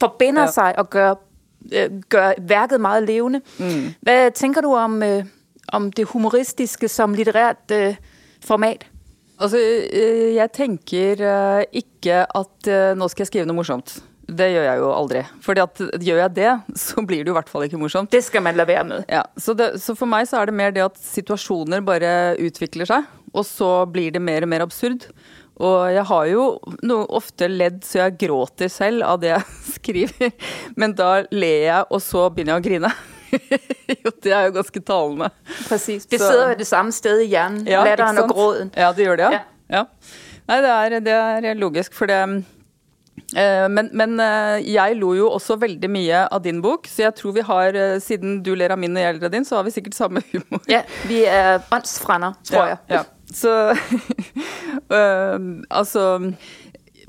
forbinder 0.00 0.40
Ja. 0.40 0.46
ja. 0.46 0.52
sig 0.52 0.78
og 0.78 0.90
gør, 0.90 1.14
øh, 1.72 1.90
gør 2.08 2.32
værket 2.38 2.80
meget 2.80 3.02
levende. 3.02 3.40
Mm. 3.58 3.94
Hvad 4.00 4.30
tænker 4.30 4.60
du 4.60 4.74
om, 4.74 5.02
øh, 5.02 5.24
om 5.72 5.92
det 5.92 6.06
humoristiske 6.06 6.88
som 6.88 7.14
litterært 7.14 7.70
øh, 7.72 7.94
format? 8.44 8.86
Altså, 9.40 9.58
øh, 9.92 10.34
jeg 10.34 10.52
tenker 10.52 11.22
øh, 11.22 11.64
ikke 11.72 12.14
at 12.14 12.68
øh, 12.68 12.96
nå 12.98 13.08
skal 13.08 13.22
jeg 13.22 13.30
skrive 13.30 13.46
noe 13.46 13.60
morsomt. 13.60 13.98
Det 14.28 14.50
gjør 14.52 14.64
jeg 14.66 14.80
jo 14.82 14.88
aldri. 14.92 15.22
Fordi 15.40 15.62
at 15.62 15.82
gjør 16.04 16.18
jeg 16.20 16.34
det, 16.36 16.50
så 16.86 17.04
blir 17.06 17.22
det 17.22 17.30
jo 17.30 17.36
i 17.36 17.38
hvert 17.38 17.48
fall 17.48 17.64
ikke 17.68 17.80
morsomt. 17.80 18.12
Det 18.12 18.24
skal 18.24 18.42
man 18.42 18.58
lade 18.58 18.68
være 18.68 18.84
med. 18.84 19.06
Ja, 19.08 19.22
så, 19.38 19.54
det, 19.54 19.70
så 19.80 19.94
for 19.94 20.10
meg 20.10 20.28
så 20.28 20.42
er 20.42 20.50
det 20.50 20.58
mer 20.58 20.74
det 20.74 20.84
at 20.84 20.98
situasjoner 21.00 21.80
bare 21.86 22.36
utvikler 22.42 22.88
seg, 22.88 23.06
og 23.32 23.46
så 23.46 23.86
blir 23.88 24.12
det 24.12 24.22
mer 24.22 24.44
og 24.44 24.50
mer 24.52 24.66
absurd. 24.66 25.08
Og 25.58 25.88
jeg 25.90 26.04
har 26.06 26.26
jo 26.30 26.42
no, 26.86 27.00
ofte 27.18 27.48
ledd 27.50 27.80
så 27.86 28.04
jeg 28.04 28.18
gråter 28.20 28.70
selv 28.70 29.02
av 29.02 29.18
det 29.22 29.32
jeg 29.32 29.46
skriver, 29.78 30.32
men 30.78 30.94
da 30.98 31.24
ler 31.34 31.62
jeg, 31.66 31.88
og 31.90 32.02
så 32.04 32.28
begynner 32.30 32.56
jeg 32.56 32.62
å 32.62 32.66
grine. 32.68 32.92
jo, 34.04 34.12
det 34.24 34.32
er 34.32 34.46
jo 34.48 34.54
ganske 34.60 34.80
talende. 34.86 35.30
Præcis. 35.68 36.06
Det 36.06 36.20
Så- 36.20 36.30
sidder 36.30 36.54
jo 36.54 36.60
det 36.62 36.68
samme 36.70 36.94
sted 36.94 37.24
i 37.26 37.30
hjernen, 37.32 37.66
Ja, 37.68 37.82
latteren 37.84 38.22
og 38.22 38.30
gråden. 38.30 38.70
Ja, 38.78 38.92
det 38.96 39.04
gjør 39.08 39.18
det, 39.20 39.32
ja. 39.34 39.42
Ja. 39.68 39.80
ja. 39.80 39.84
Nei, 40.48 40.60
det 40.64 40.70
er, 40.72 41.00
det 41.04 41.50
er 41.50 41.58
logisk, 41.60 41.92
for 41.98 42.08
det 42.08 42.22
eh, 43.36 43.66
men, 43.68 43.90
men 43.92 44.14
eh, 44.22 44.62
jeg 44.64 44.96
lo 44.96 45.10
jo 45.18 45.26
også 45.34 45.58
veldig 45.60 45.90
mye 45.92 46.22
av 46.32 46.40
din 46.46 46.62
bok, 46.64 46.86
så 46.88 47.08
jeg 47.08 47.18
tror 47.18 47.34
vi 47.36 47.44
har, 47.50 47.76
eh, 47.76 47.98
siden 48.00 48.38
du 48.46 48.54
ler 48.56 48.72
av 48.72 48.80
min 48.80 48.96
og 48.96 49.02
jeg 49.02 49.18
ler 49.18 49.28
av 49.28 49.34
din, 49.34 49.44
så 49.44 49.58
har 49.58 49.66
vi 49.66 49.74
sikkert 49.74 49.98
samme 49.98 50.22
humor. 50.30 50.62
Ja, 50.70 50.84
vi 51.10 51.24
er 51.28 51.58
åndsfrænder, 51.74 52.38
tror 52.48 52.70
jeg. 52.70 52.80
Ja, 52.88 53.02
ja. 53.02 53.04
Så 53.34 53.52
uh, 53.72 55.36
altså 55.80 56.32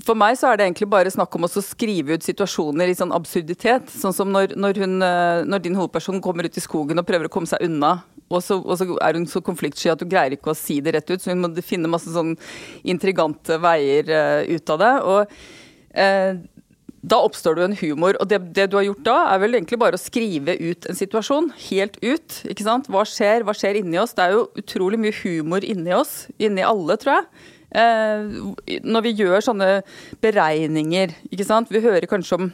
for 0.06 0.16
mig 0.18 0.38
så 0.40 0.48
er 0.48 0.60
det 0.60 0.66
egentlig 0.66 0.90
bare 0.90 1.12
snak 1.12 1.36
om 1.36 1.46
også 1.48 1.62
å 1.62 1.66
skrive 1.66 2.16
ut 2.16 2.26
situationer 2.26 2.90
i 2.90 2.96
sådan 2.96 3.16
absurditet. 3.16 3.90
sådan 3.92 4.16
som 4.16 4.32
når, 4.32 4.56
når, 4.56 4.80
hun, 4.80 5.02
øh, 5.04 5.46
når 5.46 5.60
din 5.64 5.76
hovedperson 5.76 6.22
kommer 6.22 6.48
ut 6.48 6.58
i 6.58 6.64
skogen 6.64 7.00
og 7.00 7.06
prøver 7.06 7.28
at 7.28 7.34
komme 7.34 7.48
sig 7.48 7.60
unna 7.62 8.00
og 8.30 8.44
så, 8.44 8.60
og 8.62 8.78
så 8.78 8.98
er 9.02 9.18
hun 9.18 9.28
så 9.28 9.42
konfliktsky 9.42 9.90
at 9.90 10.02
hun 10.02 10.10
greier 10.10 10.36
ikke 10.38 10.50
at 10.54 10.58
sige 10.58 10.82
det 10.86 10.94
rett 10.96 11.10
ut, 11.10 11.22
så 11.22 11.34
hun 11.34 11.42
må 11.42 11.50
finde 11.66 11.90
masse 11.90 12.14
sådan 12.14 12.38
intrigante 12.84 13.58
vejer 13.62 14.06
uh, 14.06 14.50
øh, 14.50 14.56
ut 14.56 14.70
av 14.70 14.80
det. 14.80 14.94
og 15.02 15.28
uh, 15.98 16.59
da 17.02 17.20
oppstår 17.24 17.56
det 17.56 17.62
jo 17.62 17.68
en 17.70 17.78
humor. 17.80 18.18
Og 18.20 18.28
det, 18.30 18.40
det, 18.56 18.70
du 18.72 18.78
har 18.80 18.88
gjort 18.88 19.06
da, 19.08 19.18
er 19.34 19.44
vel 19.44 19.56
egentlig 19.56 19.80
bare 19.80 19.96
å 19.96 20.02
skrive 20.02 20.56
ut 20.60 20.88
en 20.90 20.98
situasjon. 21.00 21.52
Helt 21.70 22.00
ut. 22.04 22.42
ikke 22.50 22.66
sant? 22.66 22.90
Hva 22.92 23.06
skjer? 23.08 23.46
Hva 23.48 23.56
skjer 23.56 23.80
inni 23.80 24.00
oss? 24.02 24.16
Det 24.18 24.26
er 24.26 24.36
jo 24.36 24.48
utrolig 24.60 25.00
mye 25.00 25.16
humor 25.22 25.66
inni 25.66 25.96
oss. 25.96 26.26
Inni 26.42 26.66
alle, 26.66 27.00
tror 27.00 27.20
jeg. 27.20 27.30
Eh, 27.80 28.80
når 28.84 29.06
vi 29.06 29.16
gjør 29.22 29.46
sånne 29.46 29.70
beregninger, 30.24 31.14
ikke 31.30 31.48
sant. 31.48 31.72
Vi 31.72 31.84
hører 31.84 32.10
kanskje 32.10 32.40
om 32.40 32.52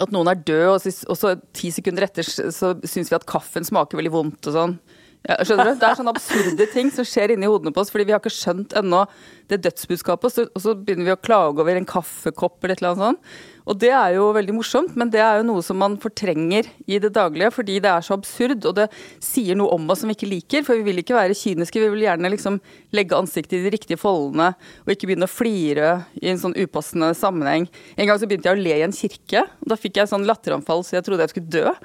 at 0.00 0.12
noen 0.14 0.30
er 0.32 0.40
død, 0.40 0.66
og 0.72 0.80
så, 0.82 0.94
og 1.10 1.18
så 1.18 1.36
ti 1.54 1.70
sekunder 1.74 2.06
etter 2.06 2.26
så 2.26 2.74
syns 2.86 3.10
vi 3.12 3.18
at 3.18 3.28
kaffen 3.28 3.66
smaker 3.66 3.98
veldig 4.00 4.14
vondt 4.14 4.50
og 4.50 4.56
sånn. 4.56 4.76
Ja, 5.22 5.36
skjønner 5.46 5.70
du? 5.70 5.76
Det 5.78 5.86
er 5.86 5.98
sånne 5.98 6.12
absurde 6.16 6.66
ting 6.72 6.88
som 6.90 7.06
skjer 7.06 7.34
inni 7.34 7.46
hodene 7.46 7.70
på 7.74 7.82
oss, 7.84 7.92
fordi 7.94 8.08
vi 8.08 8.14
har 8.14 8.18
ikke 8.22 8.34
skjønt 8.34 8.74
ennå 8.78 9.04
det 9.52 9.60
dødsbudskapet, 9.62 10.38
og 10.50 10.60
så, 10.64 10.74
begynner 10.74 11.10
vi 11.10 11.14
å 11.14 11.20
klage 11.20 11.62
over 11.62 11.78
en 11.78 11.86
kaffekopp 11.86 12.62
eller 12.62 12.74
et 12.74 12.82
eller 12.82 12.92
annet 12.92 13.04
sånt. 13.04 13.34
Og 13.70 13.78
det 13.78 13.92
er 13.94 14.16
jo 14.16 14.24
veldig 14.34 14.54
morsomt, 14.56 14.96
men 14.98 15.10
det 15.12 15.20
er 15.22 15.38
jo 15.38 15.46
noe 15.46 15.62
som 15.62 15.78
man 15.78 15.94
fortrenger 16.02 16.66
i 16.90 16.98
det 17.02 17.12
daglige 17.14 17.52
fordi 17.54 17.76
det 17.84 17.92
er 17.92 18.02
så 18.02 18.16
absurd, 18.16 18.64
og 18.66 18.74
det 18.80 18.88
sier 19.22 19.58
noe 19.58 19.70
om 19.76 19.86
oss 19.92 20.02
som 20.02 20.10
vi 20.10 20.16
ikke 20.16 20.30
liker. 20.30 20.64
For 20.66 20.80
vi 20.80 20.86
vil 20.88 20.98
ikke 21.02 21.14
være 21.14 21.36
kyniske, 21.38 21.78
vi 21.78 21.90
vil 21.92 22.02
gjerne 22.02 22.32
liksom 22.32 22.58
legge 22.96 23.14
ansiktet 23.18 23.60
i 23.60 23.62
de 23.62 23.72
riktige 23.76 24.00
foldene 24.00 24.50
og 24.82 24.90
ikke 24.94 25.12
begynne 25.12 25.28
å 25.28 25.30
flire 25.30 25.92
i 26.18 26.32
en 26.32 26.42
sånn 26.42 26.56
upassende 26.58 27.12
sammenheng. 27.18 27.68
En 27.94 28.10
gang 28.10 28.18
så 28.18 28.26
begynte 28.26 28.50
jeg 28.50 28.58
å 28.58 28.64
le 28.64 28.74
i 28.80 28.86
en 28.88 28.96
kirke, 28.96 29.46
og 29.46 29.70
da 29.70 29.78
fikk 29.78 30.02
jeg 30.02 30.10
sånn 30.10 30.26
latteranfall 30.26 30.82
så 30.82 30.98
jeg 30.98 31.06
trodde 31.06 31.28
jeg 31.28 31.36
skulle 31.36 31.54
dø. 31.60 31.76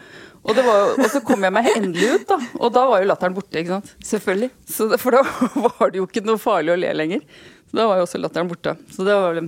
Og, 0.48 0.56
var, 0.56 0.94
og, 0.96 1.08
så 1.12 1.20
kom 1.28 1.44
jeg 1.44 1.52
meg 1.52 1.68
endelig 1.76 2.08
ut, 2.14 2.26
da. 2.30 2.38
Og 2.62 2.72
da 2.74 2.86
var 2.88 3.02
jo 3.04 3.10
latteren 3.10 3.36
borte. 3.36 3.60
ikke 3.60 3.76
sant? 3.76 3.96
Selvfølgelig. 4.06 4.50
Så, 4.70 4.88
for 5.02 5.18
da 5.18 5.24
var 5.66 5.92
det 5.92 6.00
jo 6.00 6.08
ikke 6.08 6.24
noe 6.24 6.40
farlig 6.40 6.72
å 6.72 6.80
le 6.80 6.94
lenger. 6.96 7.26
Så 7.68 7.80
da 7.80 7.88
var 7.90 8.00
jo 8.00 8.06
også 8.08 8.22
latteren 8.22 8.48
borte. 8.48 8.78
Så 8.94 9.04
det 9.04 9.18
var 9.18 9.42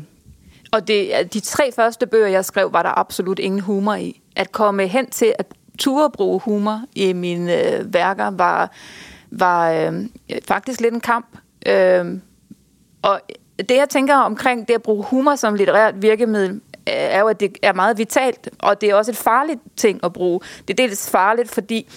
Og 0.71 0.87
det, 0.87 0.99
de 1.33 1.39
tre 1.39 1.71
første 1.71 2.07
bøger 2.07 2.27
jeg 2.27 2.45
skrev, 2.45 2.73
var 2.73 2.83
der 2.83 2.99
absolutt 2.99 3.39
ingen 3.39 3.61
humor 3.61 3.95
i. 3.95 4.21
At 4.35 4.51
komme 4.51 4.87
hen 4.87 5.07
til 5.07 5.33
at 5.39 5.53
turde 5.79 6.09
bruke 6.13 6.43
humor 6.45 6.81
i 6.95 7.13
mine 7.13 7.79
øh, 7.79 7.93
værker, 7.93 8.31
var, 8.31 8.71
var 9.31 9.71
øh, 9.71 9.93
faktisk 10.47 10.81
litt 10.81 10.93
en 10.93 11.01
kamp. 11.01 11.37
Øh, 11.65 12.19
og 13.01 13.21
det 13.57 13.77
jeg 13.77 13.89
tenker 13.89 14.15
omkring 14.15 14.67
det 14.67 14.77
å 14.79 14.83
bruke 14.83 15.07
humor 15.09 15.35
som 15.35 15.55
litterært 15.55 16.01
virkemiddel, 16.01 16.59
er 16.85 17.19
jo, 17.19 17.27
at 17.27 17.39
det 17.39 17.57
er 17.61 17.73
meget 17.73 17.97
vitalt, 17.97 18.49
og 18.59 18.81
det 18.81 18.89
er 18.89 18.95
også 18.95 19.11
et 19.11 19.17
farligt 19.17 19.59
ting 19.77 19.99
at 20.03 20.13
bruge. 20.13 20.39
Det 20.67 20.79
er 20.79 20.87
dels 20.87 21.09
farligt, 21.09 21.51
fordi 21.51 21.89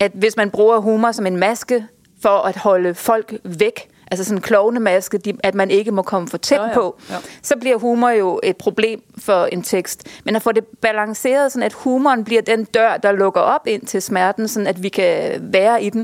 at 0.00 0.12
hvis 0.14 0.36
man 0.36 0.50
bruger 0.50 0.78
humor 0.78 1.12
som 1.12 1.26
en 1.26 1.36
maske 1.36 1.86
for 2.22 2.28
at 2.46 2.56
holde 2.56 2.94
folk 2.94 3.34
væk, 3.44 3.88
altså 4.10 4.24
sådan 4.24 4.38
en 4.38 4.42
klovnemaske, 4.42 5.20
at 5.42 5.54
man 5.54 5.70
ikke 5.70 5.90
må 5.90 6.02
komme 6.02 6.28
for 6.28 6.38
tæt 6.38 6.58
ja, 6.58 6.66
ja. 6.66 6.74
på, 6.74 6.98
ja. 7.10 7.16
så 7.42 7.56
bliver 7.60 7.76
humor 7.76 8.10
jo 8.10 8.40
et 8.42 8.56
problem 8.56 9.02
for 9.18 9.44
en 9.44 9.62
tekst. 9.62 10.08
Men 10.24 10.36
at 10.36 10.42
få 10.42 10.52
det 10.52 10.64
balanceret, 10.64 11.52
sådan 11.52 11.66
at 11.66 11.72
humoren 11.72 12.24
bliver 12.24 12.42
den 12.42 12.64
dør, 12.64 12.96
der 12.96 13.12
lukker 13.12 13.40
op 13.40 13.66
ind 13.66 13.86
til 13.86 14.02
smerten, 14.02 14.48
sådan 14.48 14.66
at 14.66 14.82
vi 14.82 14.88
kan 14.88 15.38
være 15.40 15.82
i 15.82 15.90
den, 15.90 16.00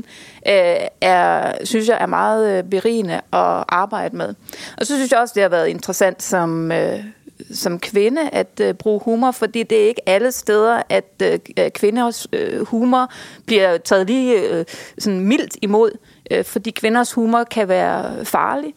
øh, 0.47 0.75
er, 1.01 1.53
synes 1.63 1.87
jeg 1.87 1.97
er 2.01 2.05
meget 2.05 2.57
øh, 2.57 2.63
berigende 2.63 3.15
at 3.15 3.63
arbejde 3.69 4.17
med. 4.17 4.33
Og 4.77 4.85
så 4.85 4.95
synes 4.95 5.11
jeg 5.11 5.19
også, 5.19 5.31
det 5.35 5.41
har 5.41 5.49
været 5.49 5.67
interessant 5.67 6.23
som... 6.23 6.71
Øh, 6.71 7.03
som 7.53 7.79
kvinde 7.79 8.29
at 8.29 8.59
øh, 8.61 8.73
bruge 8.73 9.01
humor, 9.05 9.31
fordi 9.31 9.63
det 9.63 9.83
er 9.83 9.87
ikke 9.87 10.09
alle 10.09 10.31
steder, 10.31 10.81
at 10.89 11.21
øh, 11.23 11.39
kvinders 11.71 12.27
øh, 12.33 12.65
humor 12.65 13.11
bliver 13.45 13.77
taget 13.77 14.07
lige 14.07 14.49
øh, 14.49 14.65
sådan 14.97 15.19
mildt 15.19 15.57
imod, 15.61 15.91
øh, 16.31 16.45
fordi 16.45 16.71
kvinders 16.71 17.13
humor 17.13 17.43
kan 17.43 17.67
være 17.67 18.25
farlig. 18.25 18.73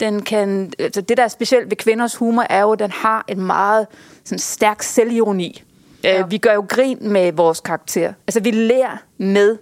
Den 0.00 0.22
kan, 0.22 0.72
altså 0.78 1.00
det, 1.00 1.16
der 1.16 1.24
er 1.24 1.28
specielt 1.28 1.70
ved 1.70 1.76
kvinders 1.76 2.16
humor, 2.16 2.46
er 2.50 2.60
jo, 2.60 2.72
at 2.72 2.78
den 2.78 2.90
har 2.90 3.24
en 3.28 3.40
meget 3.40 3.86
sådan, 4.24 4.38
stærk 4.38 4.82
selvironi. 4.82 5.62
Øh, 6.04 6.10
ja. 6.10 6.20
Øh, 6.20 6.30
vi 6.30 6.38
gør 6.38 6.52
jo 6.52 6.64
grin 6.68 6.98
med 7.00 7.32
vores 7.32 7.60
karakter. 7.60 8.12
Altså, 8.26 8.40
vi 8.40 8.50
lærer 8.50 8.96
med 9.18 9.58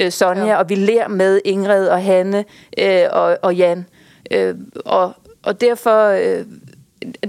øh, 0.00 0.12
Sonja, 0.12 0.46
ja. 0.46 0.56
og 0.56 0.68
vi 0.68 0.74
lærer 0.74 1.08
med 1.08 1.40
Ingrid 1.44 1.88
og 1.88 2.04
Hanne 2.04 2.44
øh, 2.78 3.02
og, 3.12 3.38
og 3.42 3.56
Jan. 3.56 3.86
Øh, 4.30 4.54
og, 4.84 5.12
og 5.42 5.60
derfor... 5.60 6.06
Øh, 6.06 6.44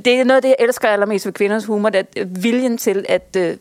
det 0.05 0.07
er 0.07 0.23
noget 0.23 0.35
af 0.37 0.41
det, 0.41 0.49
jeg 0.49 0.67
elsker 0.67 0.87
allermest 0.87 1.25
ved 1.25 1.33
kvinders 1.33 1.65
humor, 1.65 1.89
det 1.89 2.07
er 2.17 2.25
viljen 2.25 2.77
til 2.77 3.05
at 3.09 3.37
øh, 3.37 3.57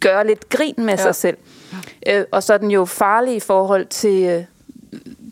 gøre 0.00 0.26
lidt 0.26 0.48
grin 0.48 0.74
med 0.78 0.94
ja. 0.94 0.96
sig 0.96 1.14
selv. 1.14 1.36
Øh, 2.06 2.24
og 2.32 2.42
så 2.42 2.54
er 2.54 2.58
den 2.58 2.70
jo 2.70 2.84
farlig 2.84 3.34
i 3.34 3.40
forhold 3.40 3.86
til, 3.86 4.24
øh, 4.24 4.44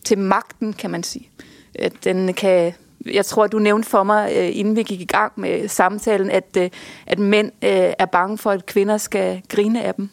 til 0.05 0.19
magten, 0.19 0.73
kan 0.73 0.91
man 0.91 1.03
sige. 1.03 1.29
At 1.75 1.93
den 2.05 2.35
kan, 2.35 2.73
jeg 3.07 3.25
tror, 3.25 3.47
du 3.47 3.59
nævnte 3.59 3.89
for 3.89 4.03
mig, 4.03 4.33
øh, 4.37 4.59
inden 4.59 4.77
vi 4.77 4.83
gik 4.83 5.01
i 5.01 5.05
gang 5.05 5.33
med 5.37 5.69
samtalen, 5.69 6.31
at, 6.31 6.57
øh, 6.59 6.71
at 7.07 7.19
mænd 7.19 7.53
øh, 7.63 7.93
er 7.99 8.07
bange 8.07 8.39
for, 8.39 8.51
at 8.51 8.67
kvinder 8.67 8.97
skal 8.97 9.43
grine 9.49 9.83
af 9.83 9.95
dem. 9.95 10.11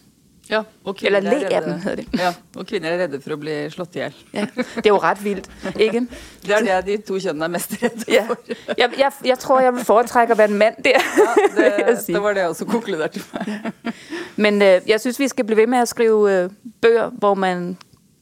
Ja, 0.49 0.61
og 0.85 0.99
Eller 1.01 1.23
le 1.25 1.55
av 1.57 1.63
den, 1.63 1.79
heter 1.81 1.95
det. 1.95 2.05
Ja, 2.19 2.29
og 2.55 2.67
kvinner 2.69 2.93
er 2.93 2.99
redde 3.05 3.17
for 3.21 3.33
å 3.33 3.37
bli 3.41 3.53
slått 3.73 3.95
i 3.97 4.03
hjel. 4.03 4.17
Ja, 4.35 4.43
det 4.53 4.83
er 4.83 4.91
jo 4.91 4.99
rett 5.01 5.21
vilt, 5.23 5.47
ikke? 5.73 6.03
Det 6.45 6.57
er 6.59 6.65
det 6.67 6.75
de 6.85 6.97
to 7.07 7.17
kjønnene 7.17 7.47
er 7.47 7.53
mest 7.55 7.73
redde 7.81 8.05
ja. 8.13 8.25
for. 8.29 8.53
Jeg, 8.77 8.91
jeg, 8.99 9.11
jeg, 9.25 9.37
tror 9.41 9.63
jeg 9.65 9.73
vil 9.73 9.87
foretrekke 9.87 10.37
å 10.37 10.37
være 10.37 10.53
en 10.53 10.59
mann 10.61 10.77
der. 10.85 11.01
Ja, 11.01 11.31
det, 11.57 11.97
det 12.07 12.21
var 12.21 12.37
det 12.37 12.45
også 12.45 12.69
konkluderte 12.69 13.23
med. 13.31 13.89
Men 14.35 14.61
uh, 14.61 14.77
jeg 14.85 15.01
synes 15.01 15.19
vi 15.19 15.31
skal 15.33 15.49
bli 15.49 15.57
ved 15.63 15.71
med 15.73 15.81
å 15.81 15.89
skrive 15.89 16.35
uh, 16.45 16.53
bøger 16.81 17.15
hvor 17.17 17.39
man 17.41 17.71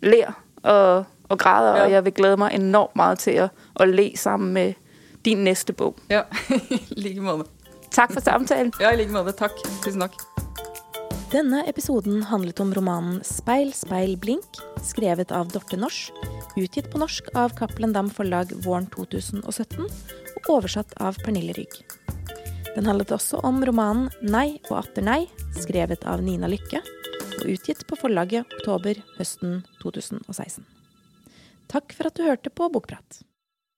ler 0.03 0.31
og, 0.63 1.09
og 1.27 1.39
græder, 1.39 1.75
ja. 1.75 1.83
og 1.83 1.91
jeg 1.91 2.05
vil 2.05 2.19
glede 2.21 2.39
meg 2.39 2.55
enormt 2.55 2.95
mye 2.99 3.19
til 3.19 3.43
å, 3.43 3.49
å 3.83 3.89
le 3.89 4.13
sammen 4.19 4.55
med 4.55 4.79
din 5.27 5.43
neste 5.43 5.75
bok. 5.75 5.99
Ja, 6.11 6.23
i 6.95 7.03
like 7.03 7.23
måte. 7.23 7.49
Takk 7.91 8.15
for 8.15 8.23
samtalen. 8.23 8.71
Ja, 8.79 8.95
i 8.95 9.03
like 9.03 9.11
måte. 9.11 9.35
Takk. 9.37 9.59
Tusen 9.83 10.07
takk. 10.07 10.23
Denne 11.33 11.63
episoden 11.65 12.23
handlet 12.29 12.59
om 12.61 12.73
romanen 12.73 13.23
Speil, 13.25 13.71
speil, 13.73 14.11
blink, 14.21 14.59
skrevet 14.85 15.31
av 15.33 15.47
Dorte 15.49 15.79
Nors, 15.81 16.11
utgitt 16.53 16.91
på 16.93 17.01
norsk 17.01 17.31
av 17.33 17.55
Cappelen 17.57 17.95
Dam 17.95 18.11
forlag 18.13 18.51
våren 18.61 18.85
2017 18.93 19.87
og 19.87 20.51
oversatt 20.53 20.93
av 21.01 21.17
Pernille 21.25 21.55
Rygg. 21.57 21.79
Den 22.75 22.85
handlet 22.85 23.15
også 23.17 23.41
om 23.49 23.65
romanen 23.65 24.11
Nei 24.21 24.59
og 24.67 24.77
atter 24.83 25.01
nei, 25.09 25.23
skrevet 25.57 26.05
av 26.05 26.21
Nina 26.21 26.45
Lykke, 26.53 26.85
og 27.39 27.49
utgitt 27.49 27.81
på 27.89 27.97
forlaget 27.97 28.53
oktober 28.59 29.01
høsten 29.17 29.63
2016. 29.81 30.61
Takk 31.73 31.97
for 31.97 32.13
at 32.13 32.19
du 32.19 32.27
hørte 32.29 32.53
på 32.53 32.69
Bokprat. 32.69 33.23